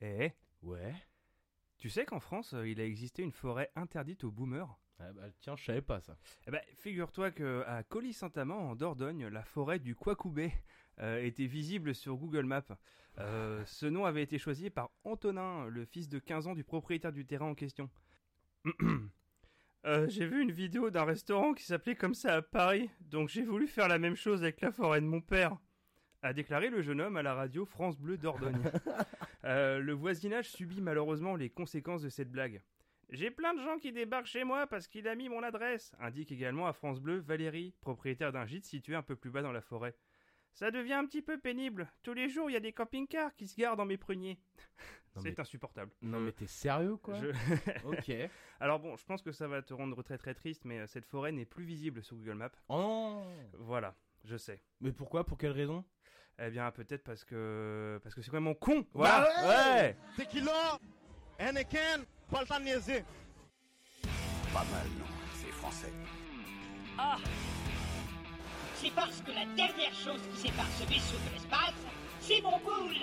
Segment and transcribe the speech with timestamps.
[0.00, 0.30] Eh,
[0.62, 0.94] Ouais.
[1.78, 4.78] tu sais qu'en France, euh, il a existé une forêt interdite aux boomers?
[5.00, 6.16] Ah bah tiens, je savais pas ça.
[6.46, 10.52] Eh ben, figure-toi que à Colly-Saint-Amand, en Dordogne, la forêt du Quacoubé
[10.98, 12.64] euh, était visible sur Google Maps.
[13.18, 17.12] Euh, ce nom avait été choisi par Antonin, le fils de 15 ans du propriétaire
[17.12, 17.88] du terrain en question.
[19.84, 23.44] Euh, j'ai vu une vidéo d'un restaurant qui s'appelait comme ça à Paris, donc j'ai
[23.44, 25.56] voulu faire la même chose avec la forêt de mon père,
[26.20, 28.60] a déclaré le jeune homme à la radio France Bleu Dordogne.
[29.48, 32.62] Euh, le voisinage subit malheureusement les conséquences de cette blague.
[33.10, 36.30] J'ai plein de gens qui débarquent chez moi parce qu'il a mis mon adresse, indique
[36.30, 39.62] également à France Bleu Valérie, propriétaire d'un gîte situé un peu plus bas dans la
[39.62, 39.96] forêt.
[40.52, 41.90] Ça devient un petit peu pénible.
[42.02, 44.38] Tous les jours, il y a des camping-cars qui se garent dans mes pruniers.
[45.16, 45.90] C'est mais- insupportable.
[46.02, 47.28] Non mais t'es sérieux quoi Je-
[47.86, 48.10] Ok.
[48.60, 51.06] Alors bon, je pense que ça va te rendre très très triste, mais euh, cette
[51.06, 52.50] forêt n'est plus visible sur Google Maps.
[52.68, 53.22] Oh
[53.54, 53.94] Voilà,
[54.24, 54.62] je sais.
[54.80, 55.24] Mais pourquoi?
[55.24, 55.84] Pour quelle raison?
[56.40, 58.80] Eh bien, peut-être parce que parce que c'est complètement con.
[58.94, 59.48] Bah Voilà.
[59.48, 60.78] ouais Tequila,
[61.38, 63.04] Anakin, pas le temps de niaiser.
[64.52, 65.92] Pas mal, non C'est français.
[66.96, 67.16] Ah
[68.76, 71.74] C'est parce que la dernière chose qui sépare ce vaisseau de l'espace,
[72.20, 72.94] c'est mon boule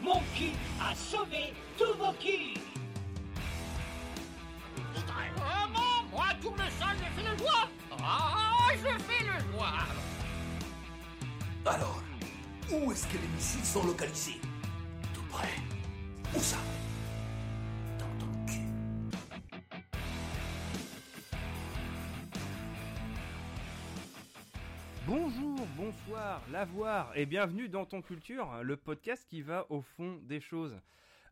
[0.00, 2.54] Mon cul a sauvé tous vos culs
[4.94, 7.68] Vraiment Moi, tout le sang, je fais le joie
[8.00, 9.86] Ah, je fais le joie
[11.66, 12.02] Alors,
[12.70, 14.40] où est-ce que les missiles sont localisés
[15.14, 15.48] Tout près.
[16.34, 16.58] Où ça
[17.98, 18.60] Dans ton cul.
[25.06, 30.40] Bonjour, bonsoir, l'avoir et bienvenue dans Ton Culture, le podcast qui va au fond des
[30.40, 30.78] choses.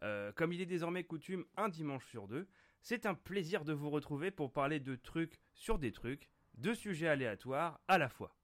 [0.02, 2.48] Euh, comme il est désormais coutume un dimanche sur deux,
[2.82, 7.08] c'est un plaisir de vous retrouver pour parler de trucs sur des trucs, de sujets
[7.08, 8.34] aléatoires à la fois.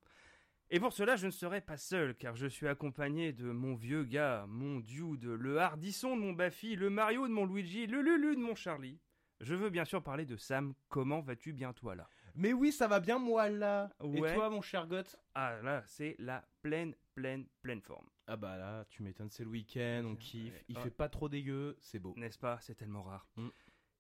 [0.71, 4.03] Et pour cela, je ne serai pas seul, car je suis accompagné de mon vieux
[4.05, 8.35] gars, mon Dude, le Hardisson de mon Baffy, le Mario de mon Luigi, le Lulu
[8.35, 8.99] de mon Charlie.
[9.41, 12.09] Je veux bien sûr parler de Sam, comment vas-tu bien toi là?
[12.35, 14.31] Mais oui, ça va bien moi là Ouais.
[14.31, 15.17] Et toi mon cher Goth?
[15.35, 18.09] Ah là, c'est la pleine, pleine, pleine forme.
[18.27, 20.81] Ah bah là, tu m'étonnes, c'est le week-end, on kiffe, il Ah.
[20.83, 22.13] fait pas trop dégueu, c'est beau.
[22.17, 22.59] N'est-ce pas?
[22.61, 23.29] C'est tellement rare.
[23.37, 23.49] Mm.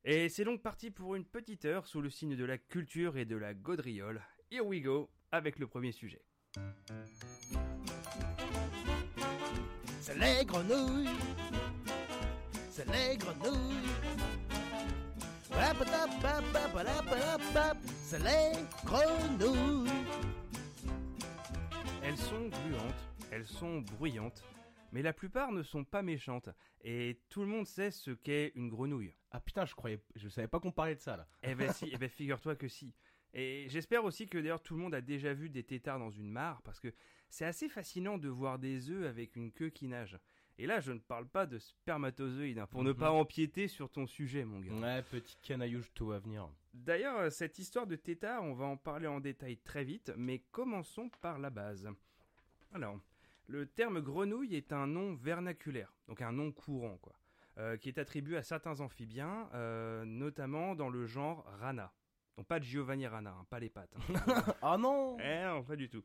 [0.04, 3.24] Et c'est donc parti pour une petite heure sous le signe de la culture et
[3.24, 4.20] de la gaudriole.
[4.50, 6.22] Here we go avec le premier sujet.
[10.00, 11.08] C'est les grenouilles.
[12.70, 13.90] C'est les grenouilles.
[18.08, 20.06] C'est les grenouilles.
[22.02, 24.44] Elles sont gluantes, elles sont bruyantes,
[24.92, 26.48] mais la plupart ne sont pas méchantes.
[26.82, 29.14] Et tout le monde sait ce qu'est une grenouille.
[29.32, 31.26] Ah putain, je croyais, je savais pas qu'on parlait de ça là.
[31.42, 32.94] Eh ben si, eh ben figure-toi que si.
[33.38, 36.30] Et j'espère aussi que d'ailleurs tout le monde a déjà vu des têtards dans une
[36.30, 36.88] mare, parce que
[37.28, 40.18] c'est assez fascinant de voir des œufs avec une queue qui nage.
[40.58, 42.98] Et là, je ne parle pas de spermatozoïdes, hein, pour ne Mhm.
[42.98, 44.72] pas empiéter sur ton sujet, mon gars.
[44.72, 46.48] Ouais, petit canaillou, tout à venir.
[46.72, 51.10] D'ailleurs, cette histoire de tétard, on va en parler en détail très vite, mais commençons
[51.20, 51.90] par la base.
[52.72, 52.98] Alors,
[53.48, 57.18] le terme grenouille est un nom vernaculaire, donc un nom courant, quoi,
[57.58, 61.92] euh, qui est attribué à certains amphibiens, euh, notamment dans le genre Rana.
[62.36, 63.94] Donc pas de Giovanni Rana, hein, pas les pattes.
[63.96, 64.44] hein.
[64.62, 66.04] Ah non Eh non, pas du tout.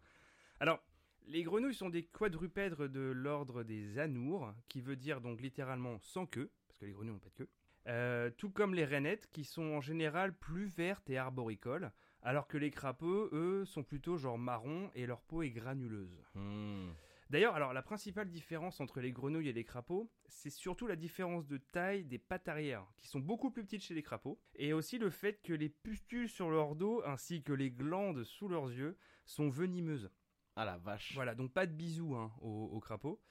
[0.60, 0.80] Alors,
[1.28, 6.26] les grenouilles sont des quadrupèdres de l'ordre des anours, qui veut dire donc littéralement sans
[6.26, 7.50] queue, parce que les grenouilles n'ont pas de queue.
[7.88, 12.58] Euh, tout comme les rainettes, qui sont en général plus vertes et arboricoles, alors que
[12.58, 16.22] les crapauds, eux, sont plutôt genre marron et leur peau est granuleuse.
[16.36, 16.90] Hmm.
[17.32, 21.48] D'ailleurs, alors la principale différence entre les grenouilles et les crapauds, c'est surtout la différence
[21.48, 24.98] de taille des pattes arrière, qui sont beaucoup plus petites chez les crapauds, et aussi
[24.98, 28.98] le fait que les pustules sur leur dos ainsi que les glandes sous leurs yeux
[29.26, 30.12] sont venimeuses.
[30.58, 31.14] Ah la vache.
[31.16, 33.22] Voilà, donc pas de bisous hein, aux, aux crapauds.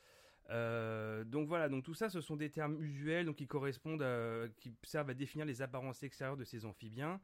[0.48, 4.48] Euh, donc voilà, donc tout ça, ce sont des termes usuels, donc qui correspondent, à-
[4.60, 7.20] qui servent à définir les apparences extérieures de ces amphibiens.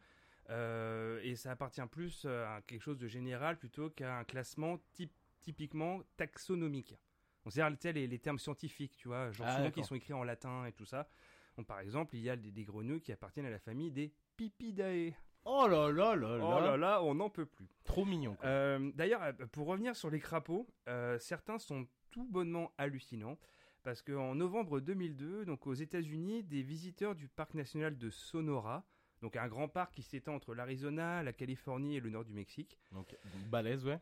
[0.50, 5.10] Euh, et ça appartient plus à quelque chose de général plutôt qu'à un classement type,
[5.46, 6.96] typiquement taxonomique.
[7.44, 7.62] On sait
[7.92, 10.72] les, les termes scientifiques, tu vois, genre Ah, souvent qui sont écrits en latin et
[10.72, 11.08] tout ça.
[11.56, 14.12] Donc par exemple, il y a des, des grenouilles qui appartiennent à la famille des
[14.36, 15.14] Pipidae.
[15.44, 16.44] Oh là là là là.
[16.44, 17.68] Oh là là, on n'en peut plus.
[17.84, 18.36] Trop mignon.
[18.42, 23.38] Euh, D'ailleurs, euh, pour revenir sur les crapauds, euh, certains sont tout bonnement hallucinants.
[23.84, 28.84] Parce qu'en novembre 2002, donc aux États-Unis, des visiteurs du parc national de Sonora,
[29.22, 32.80] donc un grand parc qui s'étend entre l'Arizona, la Californie et le nord du Mexique,
[32.90, 34.00] Donc, donc, balèze, ouais.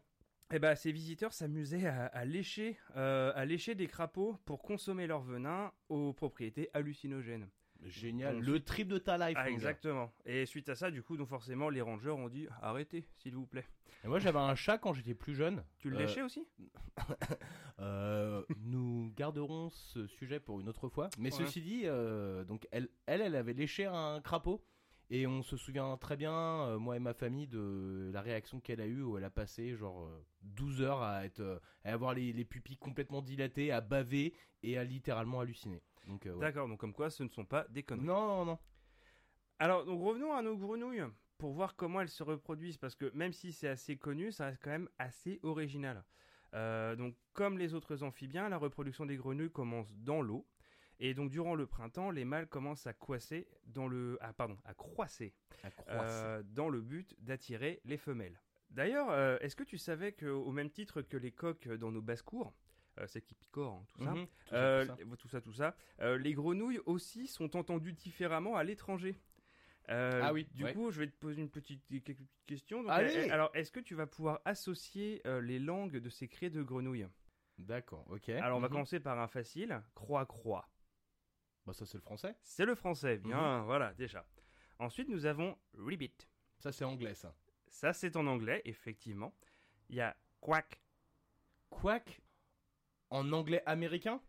[0.53, 5.07] Eh ben, ces visiteurs s'amusaient à, à lécher, euh, à lécher des crapauds pour consommer
[5.07, 7.49] leur venin aux propriétés hallucinogènes.
[7.83, 8.37] Génial.
[8.37, 9.37] Donc, Le trip de ta life.
[9.39, 10.11] Ah, exactement.
[10.25, 13.47] Et suite à ça, du coup, donc forcément, les rangers ont dit arrêtez, s'il vous
[13.47, 13.67] plaît.
[14.05, 15.63] Et moi, j'avais un chat quand j'étais plus jeune.
[15.79, 16.47] Tu le Euh, léchais aussi?
[17.81, 21.11] Euh, nous garderons ce sujet pour une autre fois.
[21.19, 21.45] Mais Ouais.
[21.45, 24.65] ceci dit, euh, donc elle, elle, elle avait léché un crapaud.
[25.11, 28.81] Et on se souvient très bien, euh, moi et ma famille, de la réaction qu'elle
[28.81, 32.15] a eue où elle a passé genre euh, 12 heures à, être, euh, à avoir
[32.15, 35.83] les, les pupilles complètement dilatées, à baver et à littéralement halluciner.
[36.07, 36.41] Donc, euh, ouais.
[36.41, 38.07] D'accord, donc comme quoi ce ne sont pas des conneries.
[38.07, 38.59] Non, non, non.
[39.59, 41.05] Alors, donc revenons à nos grenouilles
[41.39, 44.63] pour voir comment elles se reproduisent, parce que même si c'est assez connu, ça reste
[44.63, 46.05] quand même assez original.
[46.55, 50.47] Euh, donc, comme les autres amphibiens, la reproduction des grenouilles commence dans l'eau,
[51.01, 54.75] et donc durant le printemps, les mâles commencent à croisser dans le, ah pardon, à
[54.75, 55.91] croisser, À croisser.
[55.97, 58.41] euh, dans le but d'attirer les femelles.
[58.71, 62.53] D'ailleurs, euh, est-ce que tu savais qu'au même titre que les coques dans nos basses-cours,
[62.99, 65.17] euh, celles qui picorent, hein, tout ça, Mhm, tout ça, euh, tout ça.
[65.17, 65.77] tout ça, tout ça.
[66.01, 69.21] Euh, les grenouilles aussi sont entendues différemment à l'étranger.
[69.87, 70.73] Ah oui, Du ouais.
[70.73, 72.83] coup, je vais te poser une petite, quelques petites questions.
[72.83, 76.63] Donc, Allez alors, est-ce que tu vas pouvoir associer les langues de ces cris de
[76.63, 77.07] grenouilles?
[77.59, 78.31] D'accord, ok.
[78.31, 78.73] Alors, on va Mhm.
[78.73, 79.81] commencer par un facile.
[79.95, 80.67] Croix-croix.
[81.67, 82.35] Bah, ça, c'est le français.
[82.43, 83.19] C'est le français.
[83.19, 83.65] Bien, Mhm.
[83.67, 84.27] voilà, déjà.
[84.79, 86.15] Ensuite, nous avons ribbit.
[86.59, 87.35] Ça, c'est anglais, ça.
[87.69, 89.35] Ça, c'est en anglais, effectivement.
[89.89, 90.81] Il y a quack.
[91.71, 92.21] Quack?
[93.11, 94.21] En anglais américain?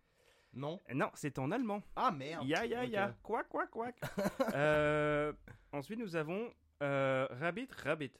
[0.54, 0.82] Non?
[0.94, 1.82] Non, c'est en allemand.
[1.96, 3.16] Ah merde Ya, ya, ya.
[3.24, 4.00] Quack, quack, quack.
[4.56, 5.34] Euh,
[5.72, 8.14] ensuite, nous avons euh, rabbit, rabbit.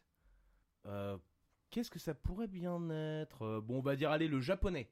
[0.86, 1.18] Euh,
[1.72, 3.60] Qu'est-ce que ça pourrait bien être?
[3.62, 4.90] Bon, on va dire, allez, le japonais.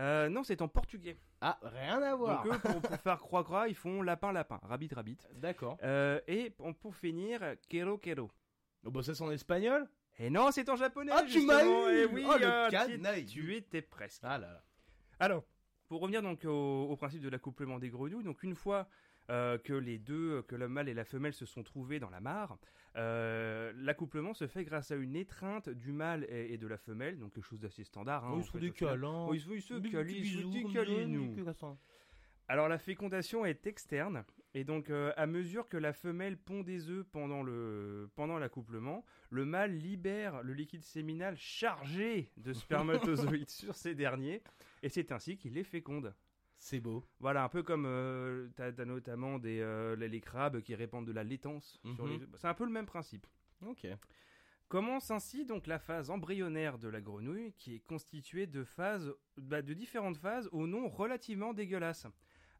[0.00, 1.18] Euh, non, c'est en portugais.
[1.40, 2.42] Ah, rien à voir.
[2.42, 5.18] Donc eux, pour, pour faire croix-croix, ils font lapin-lapin, rabbit-rabbit.
[5.34, 5.76] D'accord.
[5.82, 8.30] Euh, et pour, pour finir, kero-kero.
[8.84, 9.86] Oh, bah, ça, c'est en espagnol
[10.18, 12.70] Et non, c'est en japonais, Ah, tu m'as eu Eh oui, Oh, le euh, tu-
[12.76, 13.26] canaille.
[13.26, 14.22] tu étais presque.
[14.24, 14.62] Ah là là.
[15.18, 15.44] Alors,
[15.88, 18.88] pour revenir donc au, au principe de l'accouplement des grenouilles, donc une fois
[19.30, 22.20] euh, que les deux, que le mâle et la femelle se sont trouvés dans la
[22.20, 22.58] mare,
[22.96, 27.18] euh, l'accouplement se fait grâce à une étreinte du mâle et, et de la femelle,
[27.18, 28.24] donc quelque chose d'assez standard.
[28.24, 29.26] hein, Oh, ils se font des câlins.
[29.28, 29.74] Oh, ils se font- ils se
[30.72, 30.90] câlins.
[32.48, 34.24] Alors la fécondation est externe
[34.54, 39.04] et donc euh, à mesure que la femelle pond des œufs pendant le pendant l'accouplement,
[39.30, 42.52] le mâle libère le liquide séminal chargé de
[43.38, 44.42] spermatozoïdes sur ces derniers
[44.82, 46.12] et c'est ainsi qu'il les féconde.
[46.62, 47.04] C'est beau.
[47.20, 51.12] Voilà, un peu comme euh, t'as t'as notamment des euh, les, crabes qui répandent de
[51.12, 52.06] la laitance Mhm.
[52.08, 52.20] les.
[52.36, 53.26] C'est un peu le même principe.
[53.66, 53.86] Ok.
[54.68, 59.62] Commence ainsi donc la phase embryonnaire de la grenouille qui est constituée de phases, bah,
[59.62, 62.06] de différentes phases au nom relativement dégueulasse.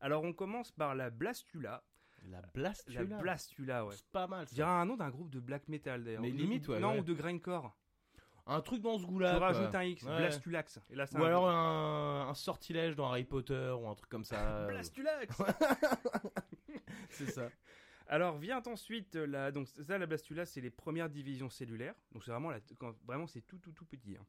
[0.00, 1.85] Alors on commence par la blastula.
[2.25, 3.19] La La blastula.
[3.19, 3.94] blastula, ouais.
[3.96, 4.73] C'est pas mal Je dirais ça.
[4.81, 6.20] un nom d'un groupe de black metal d'ailleurs.
[6.23, 7.00] Mais limite, ouais, Non, ouais.
[7.00, 7.76] ou de grindcore.
[8.50, 9.37] Un truc dans ce Tu goût-là.
[9.38, 9.47] quoi.
[9.49, 10.17] rajoutes un X, Ouais.
[10.17, 10.81] blastulax.
[10.91, 14.11] Et là, c'est Ou un alors un, un sortilège dans Harry Potter ou un truc
[14.11, 14.67] comme ça.
[14.69, 15.37] blastulax.
[17.11, 17.49] c'est ça.
[18.08, 21.94] Alors vient ensuite la donc ça la blastula c'est les premières divisions cellulaires.
[22.12, 24.17] Donc c'est vraiment la quand vraiment c'est tout tout tout petit.
[24.19, 24.25] hein.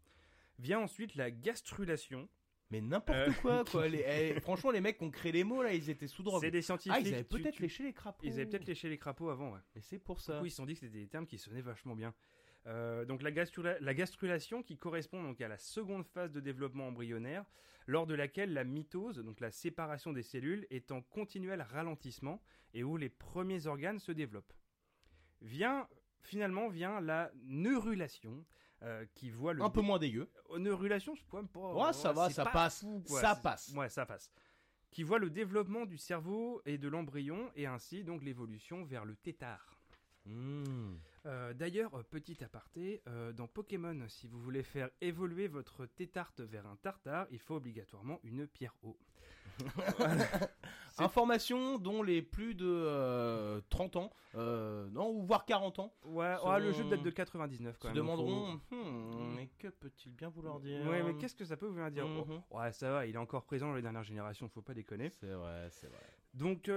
[0.59, 2.29] Vient ensuite la gastrulation.
[2.69, 3.88] Mais n'importe Euh, quoi, quoi.
[3.89, 6.39] Les- eh, franchement, les mecs qui ont créé les mots, là, ils étaient sous drogue.
[6.41, 6.94] C'est des scientifiques.
[6.95, 8.24] Ah, ils avaient tu- peut-être tu- léché les crapauds.
[8.25, 9.59] Ils avaient peut-être léché les crapauds avant, ouais.
[9.75, 10.39] Et c'est pour Du ça.
[10.39, 12.13] coup, ils se sont dit que c'était des termes qui sonnaient vachement bien.
[12.67, 16.87] Euh, donc la, gastrula- la gastrulation qui correspond donc à la seconde phase de développement
[16.87, 17.45] embryonnaire,
[17.87, 22.41] lors de laquelle la mitose, donc la séparation des cellules, est en continuel ralentissement
[22.73, 24.53] et où les premiers organes se développent.
[25.41, 25.87] Vient
[26.21, 28.45] finalement vient la neurulation
[28.83, 30.29] euh, qui voit le Un peu moins dégueu.
[30.49, 31.73] Oh, neurulation, quand même pas.
[31.73, 32.81] Ouais, ça va, ça pas passe.
[32.81, 33.21] fou, quoi.
[33.21, 33.73] Ça passe.
[33.75, 34.31] Ouais, ça passe.
[34.91, 39.15] Qui voit le développement du cerveau et de l'embryon et ainsi donc l'évolution vers le
[39.15, 39.79] tétard.
[40.25, 40.95] Mmh.
[41.25, 46.41] Euh, D'ailleurs, euh, petit aparté, euh, dans Pokémon, si vous voulez faire évoluer votre tétarte
[46.41, 48.97] vers un tartare, il faut obligatoirement une pierre eau.
[49.57, 49.65] C'est-
[50.97, 56.59] Information dont les plus de euh, 30 ans, non, ou voire 40 ans, Ouais, ah,
[56.59, 57.95] le jeu date de 99 quand se même.
[57.95, 61.55] donc demanderont faut- Hmm, mais que peut-il bien vouloir dire Ouais, mais qu'est-ce que ça
[61.57, 62.41] peut vouloir dire Oh, Mhm.
[62.51, 65.09] Ouais, ça va, il est encore présent dans les dernières générations, faut pas déconner.
[65.09, 66.01] C'est vrai, c'est vrai.
[66.33, 66.69] Donc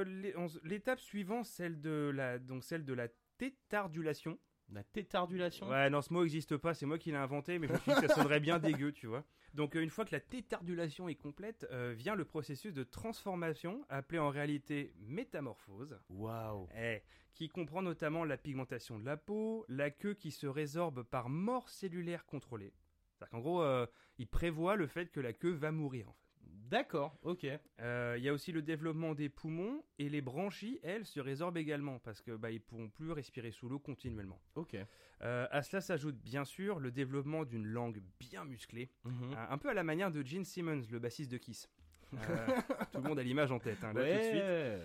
[0.63, 3.09] l'étape suivante, celle de la, donc celle de la
[3.39, 4.39] tétardulation.
[4.71, 7.73] La tétardulation Ouais, non, ce mot n'existe pas, c'est moi qui l'ai inventé, mais je
[7.75, 9.25] me suis dit que ça sonnerait bien dégueu, tu vois.
[9.53, 13.85] Donc, euh, une fois que la tétardulation est complète, euh, vient le processus de transformation,
[13.89, 16.69] appelé en réalité métamorphose, Waouh.
[16.77, 17.03] eh,
[17.35, 21.69] qui comprend notamment la pigmentation de la peau, la queue qui se résorbe par mort
[21.69, 22.73] cellulaire contrôlée.
[23.13, 23.87] C'est-à-dire qu'en gros, euh,
[24.19, 26.24] il prévoit le fait que la queue va mourir, en fait.
[26.71, 27.47] D'accord, ok.
[27.81, 31.59] Euh, Il y a aussi le développement des poumons, et les branchies, elles, se résorbent
[31.59, 34.41] également, parce que bah, ils pourront plus respirer sous l'eau continuellement.
[34.55, 34.77] Ok.
[35.23, 39.35] Euh, à cela s'ajoute bien sûr le développement d'une langue bien musclée, Mhm.
[39.37, 41.69] un, un peu à la manière de Gene Simmons, le bassiste de Kiss.
[42.15, 42.17] Euh,
[42.93, 44.35] tout le monde a l'image en tête, hein, là tout de suite.
[44.35, 44.81] ouais.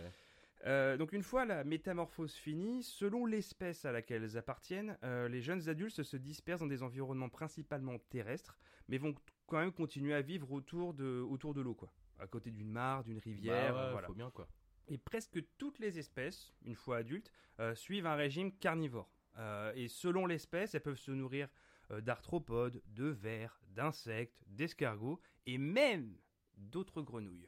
[0.65, 5.41] Euh, donc une fois la métamorphose finie, selon l'espèce à laquelle elles appartiennent, euh, les
[5.41, 8.57] jeunes adultes se dispersent dans des environnements principalement terrestres,
[8.89, 9.15] mais vont
[9.49, 11.91] quand même continuer à vivre autour de, autour de l'eau, quoi.
[12.19, 14.07] À côté d'une mare, d'une rivière, Bah ouais, voilà.
[14.07, 14.47] faut bien quoi.
[14.87, 19.09] Et presque toutes les espèces, une fois adultes, euh, suivent un régime carnivore.
[19.37, 21.47] Euh, et selon l'espèce, elles peuvent se nourrir
[21.91, 26.17] euh, d'arthropodes, de vers, d'insectes, d'escargots et même
[26.57, 27.47] d'autres grenouilles.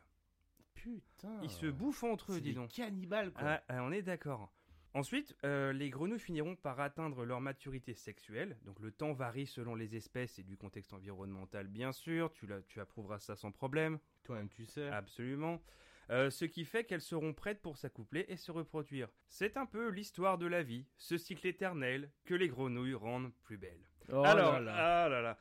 [0.74, 1.40] Putain.
[1.44, 2.72] Ils se bouffent entre eux, dis donc.
[2.72, 3.62] cannibales quoi.
[3.68, 4.52] Ah, on est d'accord.
[4.94, 8.58] Ensuite, euh, les grenouilles finiront par atteindre leur maturité sexuelle.
[8.66, 12.32] Donc le temps varie selon les espèces et du contexte environnemental, bien sûr.
[12.34, 14.00] Tu, la- tu approuveras ça sans problème.
[14.24, 14.88] Toi-même tu sais.
[14.90, 15.62] Absolument.
[16.10, 19.08] Euh, ce qui fait qu'elles seront prêtes pour s'accoupler et se reproduire.
[19.30, 23.58] C'est un peu l'histoire de la vie, ce cycle éternel que les grenouilles rendent plus
[23.58, 23.80] belle.
[24.12, 25.04] Oh Alors, là là.
[25.06, 25.38] ah là là.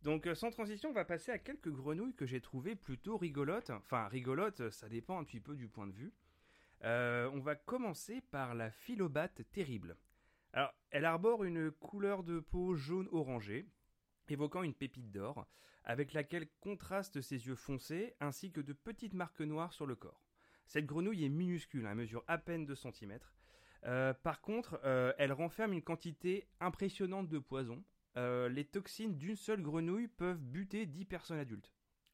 [0.00, 3.68] Donc euh, sans transition, on va passer à quelques grenouilles que j'ai trouvées plutôt rigolotes.
[3.68, 6.12] Enfin, rigolotes, ça dépend un petit peu du point de vue.
[6.82, 9.96] Euh, on va commencer par la philobate terrible.
[10.52, 13.66] Alors, elle arbore une couleur de peau jaune orangé,
[14.28, 15.46] évoquant une pépite d'or,
[15.84, 20.24] avec laquelle contrastent ses yeux foncés ainsi que de petites marques noires sur le corps.
[20.66, 23.18] Cette grenouille est minuscule, elle mesure à peine 2 cm.
[24.22, 27.84] par contre, euh, elle renferme une quantité impressionnante de poison.
[28.16, 31.72] Euh, les toxines d'une seule grenouille peuvent buter 10 personnes adultes.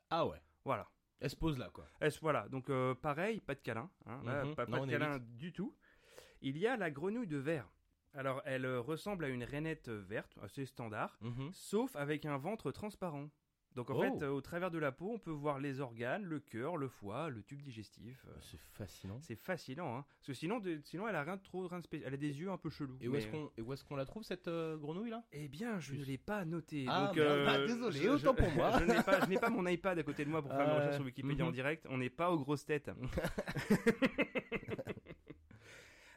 [0.08, 0.40] Ah ouais.
[0.64, 0.88] Voilà.
[1.20, 1.86] Elle se pose là quoi.
[2.00, 4.54] Est-ce- voilà, donc euh, pareil, pas de câlin, hein, là, Mhm.
[4.54, 5.74] pas, pas Non, on de câlin du tout.
[6.42, 7.68] Il y a la grenouille de verre.
[8.14, 11.50] Alors, elle euh, ressemble à une rainette verte, assez standard, Mhm.
[11.52, 13.28] sauf avec un ventre transparent.
[13.80, 14.02] Donc en Oh.
[14.02, 16.88] fait, euh, au travers de la peau, on peut voir les organes, le cœur, le
[16.88, 18.26] foie, le tube digestif.
[18.28, 19.18] euh, C'est fascinant.
[19.22, 20.04] c'est fascinant, hein.
[20.18, 22.08] Parce que sinon, de- sinon, elle a rien de trop, rien de spécial.
[22.08, 22.98] Elle a des yeux un peu chelous.
[23.00, 25.24] Et où est-ce qu'on est-ce qu'on la trouve cette euh, grenouille là?
[25.32, 26.84] Eh bien, je ne l'ai pas noté.
[26.90, 28.78] Ah, donc, merde, bah, désolé, autant pour moi.
[28.80, 30.96] je n'ai pas, je mon iPad à côté de moi pour faire Ah, ma recherche
[30.96, 31.54] sur Wikipédia en mhm.
[31.54, 31.86] direct.
[31.88, 32.90] On n'est pas aux grosses têtes.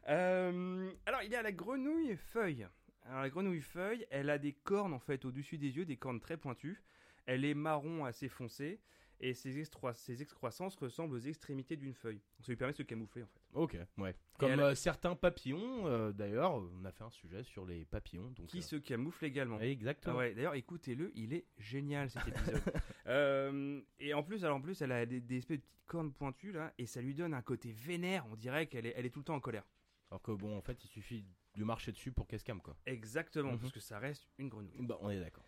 [0.10, 2.68] Euh, alors, il y a la grenouille feuille.
[3.06, 6.20] Alors, la grenouille feuille, elle a des cornes en fait au-dessus des yeux, des cornes
[6.20, 6.84] très pointues.
[7.26, 8.80] Elle est marron assez foncé
[9.20, 9.64] et ses,
[9.94, 12.18] ses excroissances ressemblent aux extrémités d'une feuille.
[12.38, 13.42] Donc, ça lui permet de se camoufler en fait.
[13.54, 14.16] Ok, ouais.
[14.38, 18.32] Comme elle- euh, certains papillons, euh, d'ailleurs, on a fait un sujet sur les papillons.
[18.32, 19.60] Donc, Qui euh, se camoufle également.
[19.62, 20.16] Exactement.
[20.16, 22.62] Ah ouais, d'ailleurs, écoutez-le, il est génial cet épisode.
[24.00, 26.52] Et en plus, alors en plus, elle a des, des espèces de petites cornes pointues
[26.52, 28.26] là, et ça lui donne un côté vénère.
[28.32, 29.66] On dirait qu'elle est, elle est tout le temps en colère.
[30.12, 31.26] Alors que bon, en fait, il suffit
[31.56, 32.76] de marcher dessus pour qu'elle se calme quoi.
[32.86, 33.60] Exactement, Mhm.
[33.60, 34.76] parce que ça reste une grenouille.
[34.80, 35.46] Bah, on est d'accord.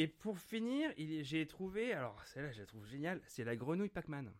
[0.00, 4.32] Et pour finir, j'ai trouvé, alors celle-là, je la trouve géniale, c'est la grenouille Pac-Man.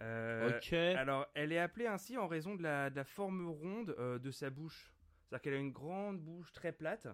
[0.00, 0.72] Euh, ok.
[0.72, 4.30] Alors, elle est appelée ainsi en raison de la, de la forme ronde euh, de
[4.30, 4.90] sa bouche.
[5.28, 7.08] C'est-à-dire qu'elle a une grande bouche très plate.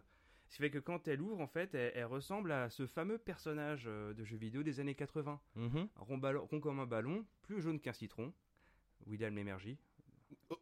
[0.49, 3.19] Ce qui fait que quand elle ouvre, en fait, elle, elle ressemble à ce fameux
[3.19, 5.41] personnage euh, de jeux vidéo des années 80.
[5.57, 5.89] Mhm.
[5.97, 8.33] Rond, ballon- rond comme un ballon, plus jaune qu'un citron.
[9.07, 9.77] William Lémergie.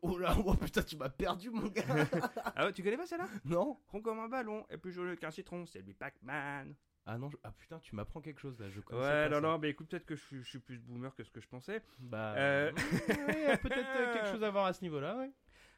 [0.00, 1.82] Oh là, oh putain, tu m'as perdu mon gars.
[2.56, 3.28] ah ouais, tu connais pas celle-là?
[3.44, 3.78] Non.
[3.88, 6.74] Rond comme un ballon et plus jaune qu'un citron, c'est lui Pac-Man.
[7.06, 8.70] Ah non, je- ah putain, tu m'apprends quelque chose là.
[8.70, 9.40] Je connaissais Ouais, non, ça.
[9.42, 11.48] non, mais écoute, peut-être que je suis, je suis plus boomer que ce que je
[11.48, 11.82] pensais.
[11.98, 15.18] Bah, Euh, ouais, il y a peut-être euh, quelque chose à voir à ce niveau-là,
[15.18, 15.30] ouais.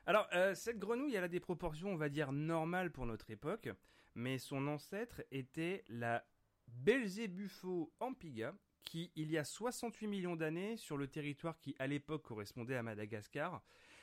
[0.06, 3.68] Alors, euh, cette grenouille, elle a des proportions, on va dire, normales pour notre époque,
[4.14, 6.25] mais son ancêtre était la
[6.68, 8.54] Belzébufo ampiga,
[8.85, 12.83] qui, il y a 68 millions d'années, sur le territoire qui, à l'époque, correspondait à
[12.85, 13.61] Madagascar,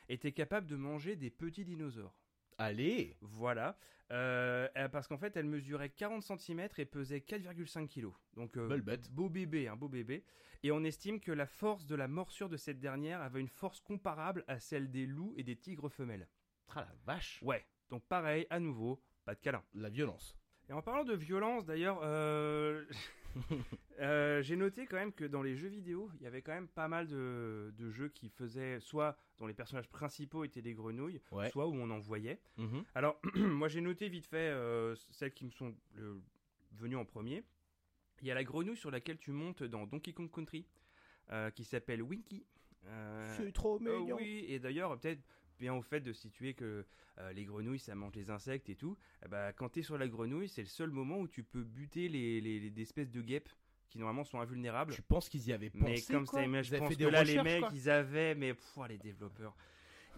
[0.09, 2.13] était capable de manger des petits dinosaures.
[2.57, 3.15] Allez.
[3.21, 3.77] Voilà,
[4.11, 8.09] Euh, euh, parce qu'en fait, elle mesurait 40 cm et pesait 4,5 kg.
[8.35, 9.09] Donc, euh, bête.
[9.11, 10.23] beau bébé, un beau bébé.
[10.61, 13.79] Et on estime que la force de la morsure de cette dernière avait une force
[13.79, 16.27] comparable à celle des loups et des tigres femelles.
[16.75, 17.39] Ah la vache.
[17.41, 19.63] Ouais, donc pareil, à nouveau, pas de câlin.
[19.73, 20.37] La violence.
[20.73, 22.83] Et en parlant de violence, d'ailleurs, euh,
[23.99, 26.67] euh, j'ai noté quand même que dans les jeux vidéo, il y avait quand même
[26.67, 31.21] pas mal de, de jeux qui faisaient soit dont les personnages principaux étaient des grenouilles,
[31.31, 31.47] Ouais.
[31.51, 32.41] soit où on en voyait.
[32.57, 32.83] Mhm.
[32.95, 36.19] Alors, moi j'ai noté vite fait euh, celles qui me sont le-
[36.71, 37.43] venues en premier.
[38.23, 40.65] Il y a la grenouille sur laquelle tu montes dans Donkey Kong Country,
[41.53, 42.47] qui s'appelle Winky.
[42.87, 44.15] Euh, C'est trop euh, mignon.
[44.15, 45.21] oui, et d'ailleurs, peut-être
[45.59, 46.85] bien au fait de situer que
[47.19, 48.97] euh, les grenouilles, ça mange les insectes et tout.
[49.25, 51.63] Eh ben, quand tu es sur la grenouille, c'est le seul moment où tu peux
[51.63, 53.49] buter les, les- les- des espèces de guêpes
[53.89, 54.93] qui normalement sont invulnérables.
[54.93, 56.99] Tu penses qu'ils y avaient pensé Mais comme quoi ça, mais je pense fait que
[56.99, 57.69] des là, les mecs, quoi.
[57.73, 59.55] ils avaient, mais pff, les développeurs,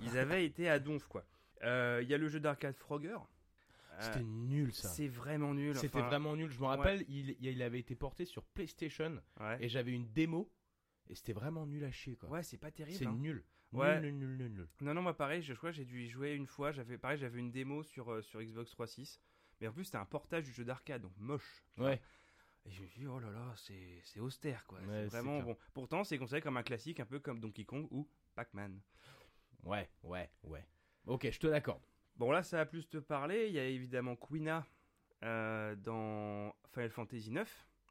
[0.01, 1.25] ils avaient été à donf, quoi.
[1.63, 3.17] Euh, Il y a le jeu d'arcade Frogger.
[3.17, 4.89] Euh, C'était nul ça.
[4.89, 5.75] c'est vraiment nul.
[5.75, 6.49] C'était enfin, vraiment nul.
[6.51, 10.51] Je me rappelle, il, il avait été porté sur PlayStation Ouais, et j'avais une démo
[11.09, 12.27] et c'était vraiment nul à chier quoi.
[12.29, 12.97] ouais c'est pas terrible.
[12.97, 13.15] c'est hein.
[13.17, 13.43] nul.
[13.75, 13.99] Ouais.
[14.01, 14.67] Nul, nul, nul.
[14.81, 16.71] Non, non, moi pareil, je, je crois que j'ai dû y jouer une fois.
[16.71, 19.21] J'avais pareil, j'avais une démo sur, euh, sur Xbox 360.
[19.61, 21.63] Mais en plus, c'était un portage du jeu d'arcade, donc moche.
[21.77, 22.01] Ouais.
[22.65, 24.79] Et je me suis dit, oh là là, c'est c'est austère, quoi.
[24.79, 25.57] Ouais, c'est vraiment bon.
[25.73, 28.81] Pourtant, c'est considéré comme un classique, un peu comme Donkey Kong ou Pac-Man.
[29.63, 30.65] Ouais, ouais, ouais.
[31.05, 31.81] Ok, je te l'accorde.
[32.15, 33.47] Bon, là, ça va plus te parler.
[33.47, 34.65] Il y a évidemment Quina
[35.23, 37.45] euh, dans Final Fantasy IX.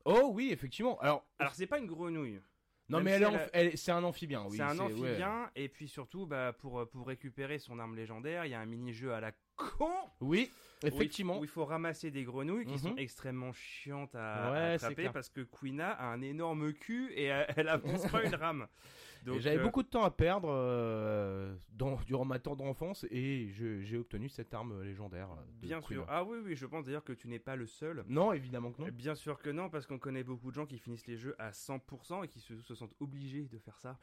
[0.05, 0.99] Oh oui, effectivement.
[1.00, 2.41] Alors, Alors, c'est pas une grenouille.
[2.88, 4.57] Non, même mais si elle elle- c'est un amphibien, oui.
[4.57, 4.81] c'est un ouais.
[4.93, 5.50] amphibien.
[5.57, 9.12] Et puis surtout, bah, pour, pour récupérer son arme légendaire, il y a un mini-jeu
[9.12, 9.90] à la con.
[10.20, 10.50] Oui,
[10.82, 11.38] effectivement.
[11.38, 12.78] Où il faut ramasser des grenouilles qui Mhm.
[12.78, 17.25] sont extrêmement chiantes à, Ouais, attraper parce que Quina a un énorme cul et
[17.56, 18.66] elle avance pas une rame.
[19.25, 23.49] Donc, J'avais euh, beaucoup de temps à perdre euh, dans, durant ma tendre enfance et
[23.49, 25.30] j'ai obtenu cette arme légendaire.
[25.32, 26.00] euh, de Bien Quina.
[26.02, 26.06] sûr.
[26.11, 28.04] Ah oui, oui, je pense d'ailleurs que tu n'es pas le seul.
[28.06, 28.88] Non, évidemment que non.
[28.92, 31.52] Bien sûr que non, parce qu'on connaît beaucoup de gens qui finissent les jeux à
[31.52, 33.99] 100% et qui se, se sentent obligés de faire ça.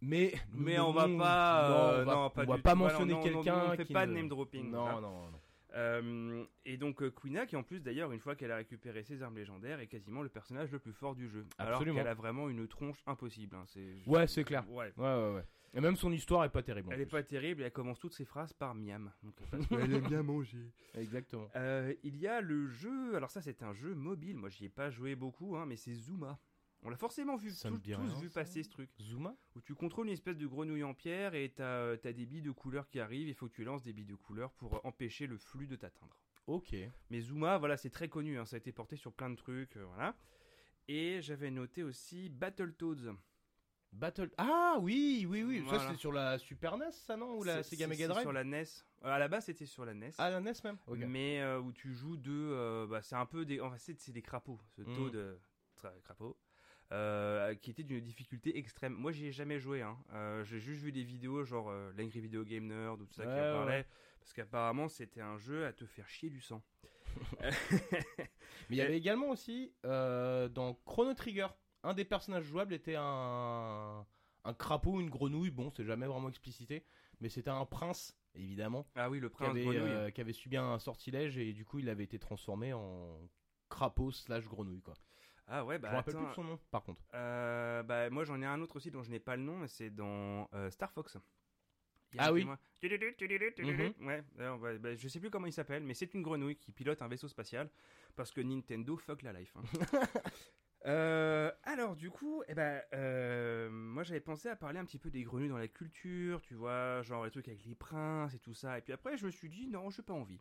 [0.00, 3.84] Mais, Mais on va pas, non, euh, on va, non, pas mentionner quelqu'un on fait
[3.86, 5.00] qui pas de name dropping, Non, voilà.
[5.00, 5.40] non, non.
[5.74, 9.22] Euh, et donc euh, Quina, qui en plus d'ailleurs, une fois qu'elle a récupéré ses
[9.22, 11.44] armes légendaires, est quasiment le personnage le plus fort du jeu.
[11.58, 11.96] Absolument.
[11.96, 13.56] Alors qu'elle a vraiment une tronche impossible.
[13.56, 13.96] hein, c'est...
[14.06, 14.64] Ouais, c'est clair.
[14.70, 14.92] Ouais.
[14.96, 15.44] Ouais, ouais, ouais.
[15.74, 16.88] Et même son histoire est pas terrible.
[16.92, 17.10] Elle est plus.
[17.12, 19.10] pas terrible et elle commence toutes ses phrases par miam.
[19.22, 20.70] Donc, parce qu'elle aime bien manger.
[20.94, 21.48] Exactement.
[21.56, 24.68] Euh, il y a le jeu, alors ça c'est un jeu mobile, moi j'y ai
[24.70, 26.38] pas joué beaucoup, hein, mais c'est Zuma.
[26.82, 28.90] On l'a forcément vu, tous, rien, vu passer ce truc.
[29.00, 32.42] Zuma Où tu contrôles une espèce de grenouille en pierre et t'as as des billes
[32.42, 34.80] de couleur qui arrivent, il faut que tu lances des billes de couleur pour euh,
[34.84, 36.16] empêcher le flux de t'atteindre.
[36.46, 36.76] Ok.
[37.10, 39.76] Mais Zuma, voilà, c'est très connu, hein, ça a été porté sur plein de trucs,
[39.76, 40.16] euh, voilà.
[40.86, 43.16] Et j'avais noté aussi Battletoads.
[43.92, 44.30] Battle.
[44.36, 45.64] Ah oui, oui, oui.
[45.70, 48.44] Ça c'était sur la Super NES, ça non Ou la Sega Mega Drive Sur la
[48.44, 48.64] NES.
[49.04, 50.10] Euh, à la base c'était sur la NES.
[50.18, 50.76] Ah, la NES même
[51.08, 54.12] mais euh, où tu joues deux, euh, bah, c'est un peu des, enfin c'est c'est
[54.12, 54.94] des crapauds, ce Mm.
[54.96, 55.38] taux de
[55.80, 56.36] tra- crapaud,
[56.92, 58.92] euh, qui était d'une difficulté extrême.
[58.94, 59.96] Moi j'y ai jamais joué, hein.
[60.12, 63.22] Euh, j'ai juste vu des vidéos genre euh, l'Angry Video Game Nerd ou tout ça
[63.24, 63.86] qui Ouais, en parlait, ouais.
[64.20, 66.62] parce qu'apparemment c'était un jeu à te faire chier du sang.
[67.40, 68.28] Mais
[68.70, 71.48] il y avait également aussi euh, dans Chrono Trigger,
[71.82, 74.06] un des personnages jouables était un
[74.44, 75.50] un crapaud, une grenouille.
[75.50, 76.84] Bon, c'est jamais vraiment explicité,
[77.20, 80.56] mais c'était un prince évidemment ah oui le qui prince avait, euh, qui avait subi
[80.58, 83.18] un sortilège et du coup il avait été transformé en
[83.70, 84.94] crapaud slash grenouille quoi.
[85.48, 87.00] Ah ouais Je bah me rappelle attends, plus de son nom par contre.
[87.14, 89.90] euh, bah moi j'en ai un autre aussi dont je n'ai pas le nom, c'est
[89.90, 91.16] dans euh, Star Fox.
[92.12, 92.40] Il y a Ah oui.
[92.40, 92.58] témoin.
[94.00, 96.70] Ouais, alors, bah, bah, je sais plus comment il s'appelle, mais c'est une grenouille qui
[96.72, 97.68] pilote un vaisseau spatial
[98.14, 99.54] parce que Nintendo fuck la life.
[99.56, 99.62] hein.
[100.84, 105.10] Euh, alors du coup, eh ben, euh, moi j'avais pensé à parler un petit peu
[105.10, 108.54] des grenouilles dans la culture, tu vois, genre les trucs avec les princes et tout
[108.54, 108.78] ça.
[108.78, 110.38] Et puis après, je me suis dit non, j'ai pas envie.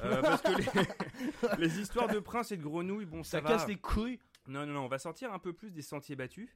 [0.00, 3.48] Euh, parce que les, les histoires de princes et de grenouilles, bon, ça, Ça, va.
[3.50, 4.20] casse les couilles.
[4.46, 6.50] Non, non, non, on va sortir un peu plus des sentiers battus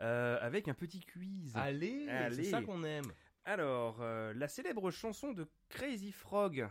[0.00, 1.54] euh, avec un petit quiz.
[1.56, 2.44] Allez, Allez.
[2.44, 3.04] c'est ça qu'on aime.
[3.44, 6.66] Alors, euh, la célèbre chanson de Crazy Frog,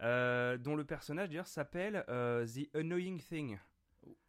[0.00, 3.58] euh, dont le personnage d'ailleurs s'appelle The Annoying Thing.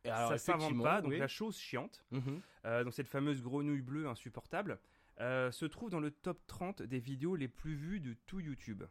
[0.06, 1.20] Alors, ça s'invente pas, donc oui.
[1.20, 2.42] la chose chiante, Mhm.
[2.84, 4.80] donc cette fameuse grenouille bleue insupportable,
[5.20, 8.84] se trouve dans le top 30 des vidéos les plus vues de tout YouTube.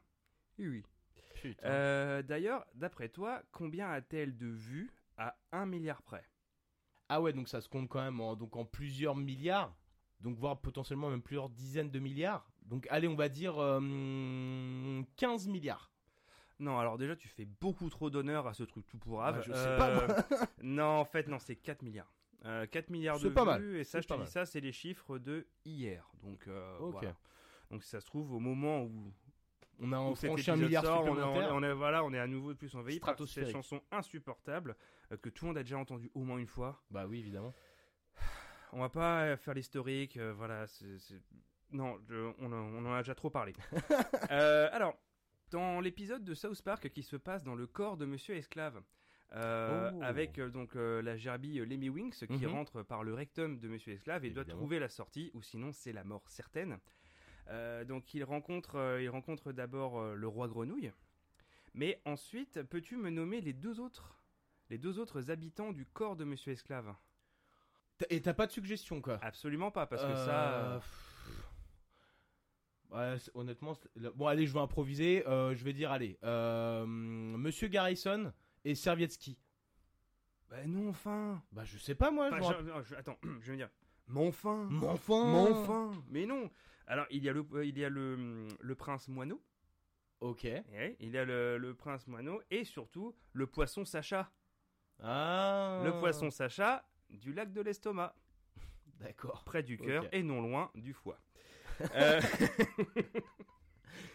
[0.58, 1.54] Oui, oui.
[1.62, 6.24] D'ailleurs, d'après toi, combien a-t-elle de vues à 1 milliard près?
[7.08, 9.74] Ah ouais, donc ça se compte quand même en, donc en plusieurs milliards,
[10.20, 12.50] donc voire potentiellement même plusieurs dizaines de milliards.
[12.66, 15.90] Donc allez, on va dire euh, 15 milliards.
[16.60, 19.36] Non, alors déjà, tu fais beaucoup trop d'honneur à ce truc tout pourrave.
[19.36, 20.16] Ouais, je sais pas, moi.
[20.62, 22.12] non, en fait, non, c'est 4 milliards.
[22.44, 24.28] Euh, 4 milliards de pas vues, mal, et ça, je te dis mal.
[24.28, 26.10] ça, c'est les chiffres de hier.
[26.22, 26.92] Donc, euh, Ok.
[26.92, 27.14] voilà.
[27.70, 29.12] Donc, si ça se trouve, au moment où,
[29.80, 32.54] On a franchi un milliard sort, on est- on est, voilà, on est à nouveau
[32.54, 34.74] plus envahi par cette chanson insupportable
[35.12, 36.82] euh, que tout le monde a déjà entendu au moins une fois.
[36.90, 37.54] Bah oui, évidemment.
[38.72, 40.66] On va pas euh, faire l'historique, euh, voilà.
[40.66, 40.98] c'est-
[41.70, 43.52] Non, je- on, en- on en a déjà trop parlé.
[44.30, 44.94] Euh, alors,
[45.50, 48.82] dans l'épisode de South Park qui se passe dans le corps de Monsieur Esclave,
[49.34, 50.00] euh, Oh.
[50.02, 52.52] avec euh, donc euh, la gerbille Lemmy Winks qui Mhm.
[52.52, 55.92] rentre par le rectum de Monsieur Esclave et doit trouver la sortie, ou sinon c'est
[55.92, 56.78] la mort certaine.
[57.50, 60.92] Euh, donc il rencontre, euh, il rencontre d'abord euh, le roi grenouille,
[61.74, 64.20] mais ensuite, peux-tu me nommer les deux autres,
[64.70, 66.94] les deux autres habitants du corps de Monsieur Esclave?
[68.10, 69.18] Et t'as pas de suggestion quoi?
[69.22, 70.54] Absolument pas, parce que ça.
[70.74, 70.80] Euh.
[72.90, 73.76] Ouais, honnêtement,
[74.14, 75.26] bon allez, je vais improviser.
[75.26, 78.32] euh, je vais dire allez, euh, Monsieur Garrison
[78.64, 79.38] et Servietsky.
[80.48, 81.42] Bah non, enfin.
[81.52, 82.30] Bah je sais pas moi.
[82.32, 83.68] Enfin, je me je- attends, je veux dire.
[84.06, 84.66] Mais enfin.
[84.70, 85.32] Mais enfin.
[85.32, 85.90] Mais enfin.
[86.08, 86.50] Mais non.
[86.88, 89.40] Alors il y a le, euh, il y a le, le prince moineau.
[90.20, 90.44] Ok.
[90.46, 94.32] eh, il y a le, le prince moineau et surtout le poisson Sacha.
[95.00, 95.80] Ah.
[95.84, 98.16] Le poisson Sacha du lac de l'estomac,
[98.98, 99.44] D'accord.
[99.44, 101.20] près du cœur et non loin du foie.
[101.94, 102.20] Euh,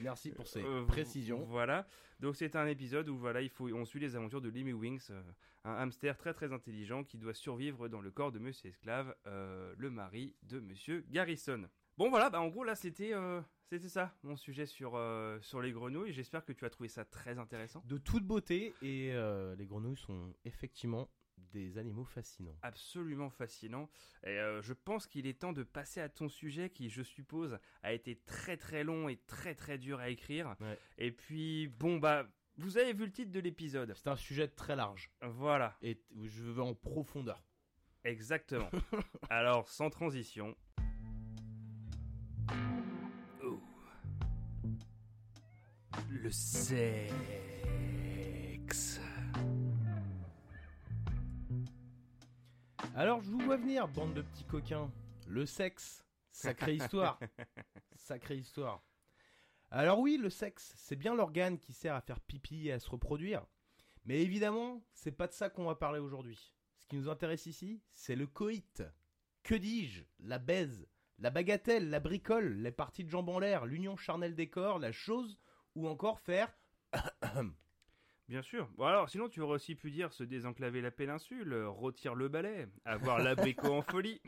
[0.01, 1.43] Merci pour ces Euh, précisions.
[1.45, 1.88] Voilà.
[2.19, 5.09] Donc c'est un épisode où voilà, il faut, on suit les aventures de Lemmy Winks,
[5.12, 5.21] euh,
[5.63, 9.73] un hamster très très intelligent qui doit survivre dans le corps de Monsieur Esclave, euh,
[9.77, 11.69] le mari de Monsieur Garrison.
[11.97, 15.62] Bon voilà, bah en gros là c'était euh, c'était ça mon sujet sur euh, sur
[15.62, 16.12] les grenouilles.
[16.13, 17.84] J'espère que tu as trouvé ça très intéressant.
[17.86, 22.58] De toute beauté, et euh, les grenouilles sont effectivement des animaux fascinants.
[22.63, 23.89] Absolument fascinant.
[24.25, 27.93] Et je pense qu'il est temps de passer à ton sujet qui, je suppose, a
[27.93, 30.56] été très très long et très très dur à écrire.
[30.62, 30.77] Ouais.
[30.97, 32.27] Et puis bon bah
[32.58, 33.93] vous avez vu le titre de l'épisode.
[33.95, 37.43] C'est un sujet très large, Voilà, et je vais en profondeur.
[38.03, 38.69] exactement.
[39.29, 40.56] Alors sans transition.
[46.23, 47.12] Le sexe.
[52.95, 54.89] Alors je vous vois venir, bande de petits coquins.
[55.27, 57.19] Le sexe, sacrée histoire.
[57.97, 58.81] sacrée histoire.
[59.69, 62.89] Alors oui, le sexe, c'est bien l'organe qui sert à faire pipi et à se
[62.89, 63.45] reproduire.
[64.05, 66.53] Mais évidemment, c'est pas de ça qu'on va parler aujourd'hui.
[66.77, 68.81] Ce qui nous intéresse ici, c'est le coït.
[69.43, 70.03] Que dis-je?
[70.19, 70.88] La baise,
[71.19, 74.93] la bagatelle, la bricole, les parties de jambes en l'air, l'union charnelle des corps, la
[74.93, 75.38] chose,
[75.75, 76.51] ou encore faire
[78.29, 78.69] Bien sûr.
[78.77, 82.67] Bon alors, sinon tu aurais aussi pu dire se désenclaver la péninsule, rôtir le balai,
[82.86, 84.21] avoir l'abricot en folie,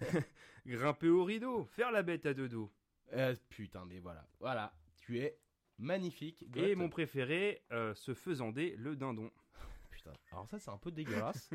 [0.66, 2.72] grimper au rideau, faire la bête à deux dos.
[3.12, 4.26] Euh, putain, mais voilà.
[4.40, 5.38] Voilà, tu es
[5.78, 6.44] magnifique.
[6.56, 9.30] Et mon préféré, euh, se faisander le dindon.
[9.90, 11.50] Putain, alors ça c'est un peu dégueulasse.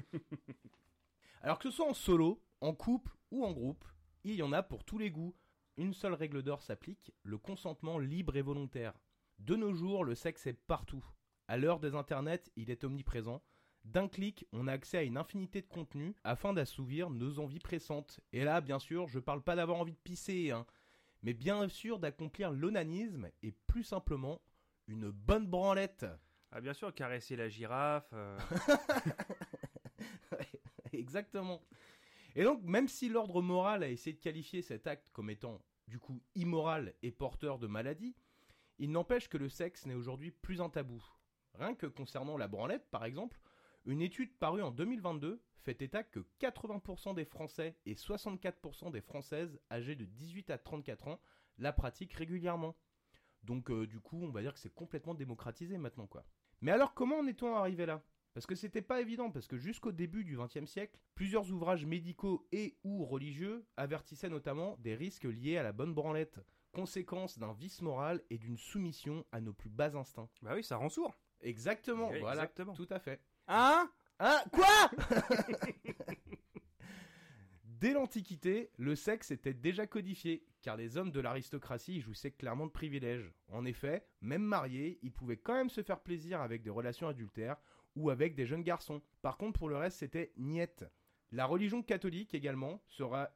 [1.41, 3.85] alors que ce soit en solo, en couple ou en groupe,
[4.23, 5.35] il y en a pour tous les goûts.
[5.77, 8.93] Une seule règle d'or s'applique, le consentement libre et volontaire.
[9.39, 11.05] De nos jours, le sexe est partout.
[11.47, 13.43] À l'heure des internets, il est omniprésent.
[13.83, 18.19] D'un clic, on a accès à une infinité de contenus afin d'assouvir nos envies pressantes.
[18.33, 20.65] Et là, bien sûr, je parle pas d'avoir envie de pisser, hein,
[21.21, 24.41] mais bien sûr d'accomplir l'onanisme et plus simplement
[24.87, 26.05] une bonne branlette.
[26.51, 28.09] Ah bien sûr, caresser la girafe.
[28.13, 28.37] euh,
[30.93, 31.61] Exactement.
[32.35, 35.99] Et donc, même si l'ordre moral a essayé de qualifier cet acte comme étant, du
[35.99, 38.15] coup, immoral et porteur de maladie,
[38.77, 41.03] il n'empêche que le sexe n'est aujourd'hui plus un tabou.
[41.53, 43.39] Rien que concernant la branlette, par exemple,
[43.85, 49.59] une étude parue en 2022 fait état que 80% des Français et 64% des Françaises
[49.71, 51.19] âgées de 18 à 34 ans
[51.57, 52.75] la pratiquent régulièrement.
[53.43, 56.25] Donc, euh, du coup, on va dire que c'est complètement démocratisé maintenant, quoi.
[56.61, 58.03] Mais alors, comment en est-on arrivé là?
[58.33, 62.47] Parce que c'était pas évident, parce que jusqu'au début du XXe siècle, plusieurs ouvrages médicaux
[62.51, 66.41] et ou religieux avertissaient notamment des risques liés à la bonne branlette,
[66.75, 70.29] conséquence d'un vice moral et d'une soumission à nos plus bas instincts.
[70.41, 71.15] Bah oui, ça rend sourd.
[71.41, 72.73] Exactement, Oui, voilà, exactement.
[72.73, 73.21] tout à fait.
[73.47, 73.89] Hein?
[74.19, 74.41] Hein?
[74.51, 74.91] Quoi?
[77.63, 82.71] Dès l'Antiquité, le sexe était déjà codifié, car les hommes de l'aristocratie jouissaient clairement de
[82.71, 83.31] privilèges.
[83.49, 87.57] En effet, même mariés, ils pouvaient quand même se faire plaisir avec des relations adultères
[87.95, 89.01] ou avec des jeunes garçons.
[89.21, 90.85] Par contre, pour le reste, c'était niette.
[91.31, 93.31] La religion catholique également sera,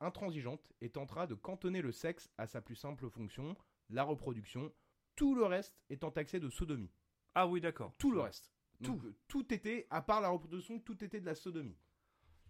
[0.00, 3.56] intransigeante et tentera de cantonner le sexe à sa plus simple fonction,
[3.90, 4.72] la reproduction,
[5.14, 6.90] tout le reste étant taxé de sodomie.
[7.34, 7.94] Ah oui, d'accord.
[7.98, 8.52] Tout le reste.
[8.80, 11.76] Donc, euh, tout était, à part la reproduction, tout était de la sodomie.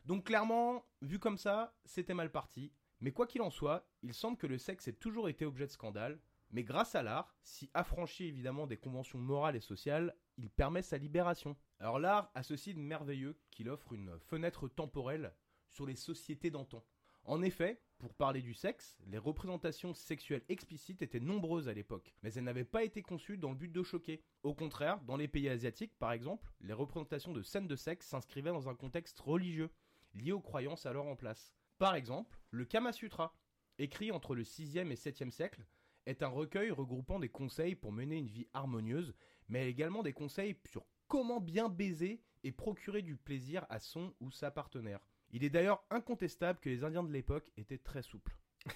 [0.05, 2.73] Donc clairement, vu comme ça, c'était mal parti.
[3.01, 5.73] Mais quoi qu'il en soit, il semble que le sexe ait toujours été objet de
[5.73, 6.21] scandale.
[6.51, 10.99] Mais grâce à l'art, si affranchi évidemment des conventions morales et sociales, il permet sa
[10.99, 11.57] libération.
[11.79, 15.35] Alors l'art a ceci de merveilleux qu'il offre une fenêtre temporelle
[15.71, 16.85] sur les sociétés d'antan.
[17.25, 22.33] En effet, pour parler du sexe, les représentations sexuelles explicites étaient nombreuses à l'époque, mais
[22.35, 24.25] elles n'avaient pas été conçues dans le but de choquer.
[24.43, 28.51] Au contraire, dans les pays asiatiques par exemple, les représentations de scènes de sexe s'inscrivaient
[28.51, 29.71] dans un contexte religieux,
[30.15, 31.55] lié aux croyances alors en place.
[31.79, 33.37] Par exemple, le Kama Sutra,
[33.79, 35.65] écrit entre le 6e et 7e siècle,
[36.07, 39.15] est un recueil regroupant des conseils pour mener une vie harmonieuse,
[39.53, 44.31] mais également des conseils sur comment bien baiser et procurer du plaisir à son ou
[44.31, 45.07] sa partenaire.
[45.31, 48.35] Il est d'ailleurs incontestable que les Indiens de l'époque étaient très souples.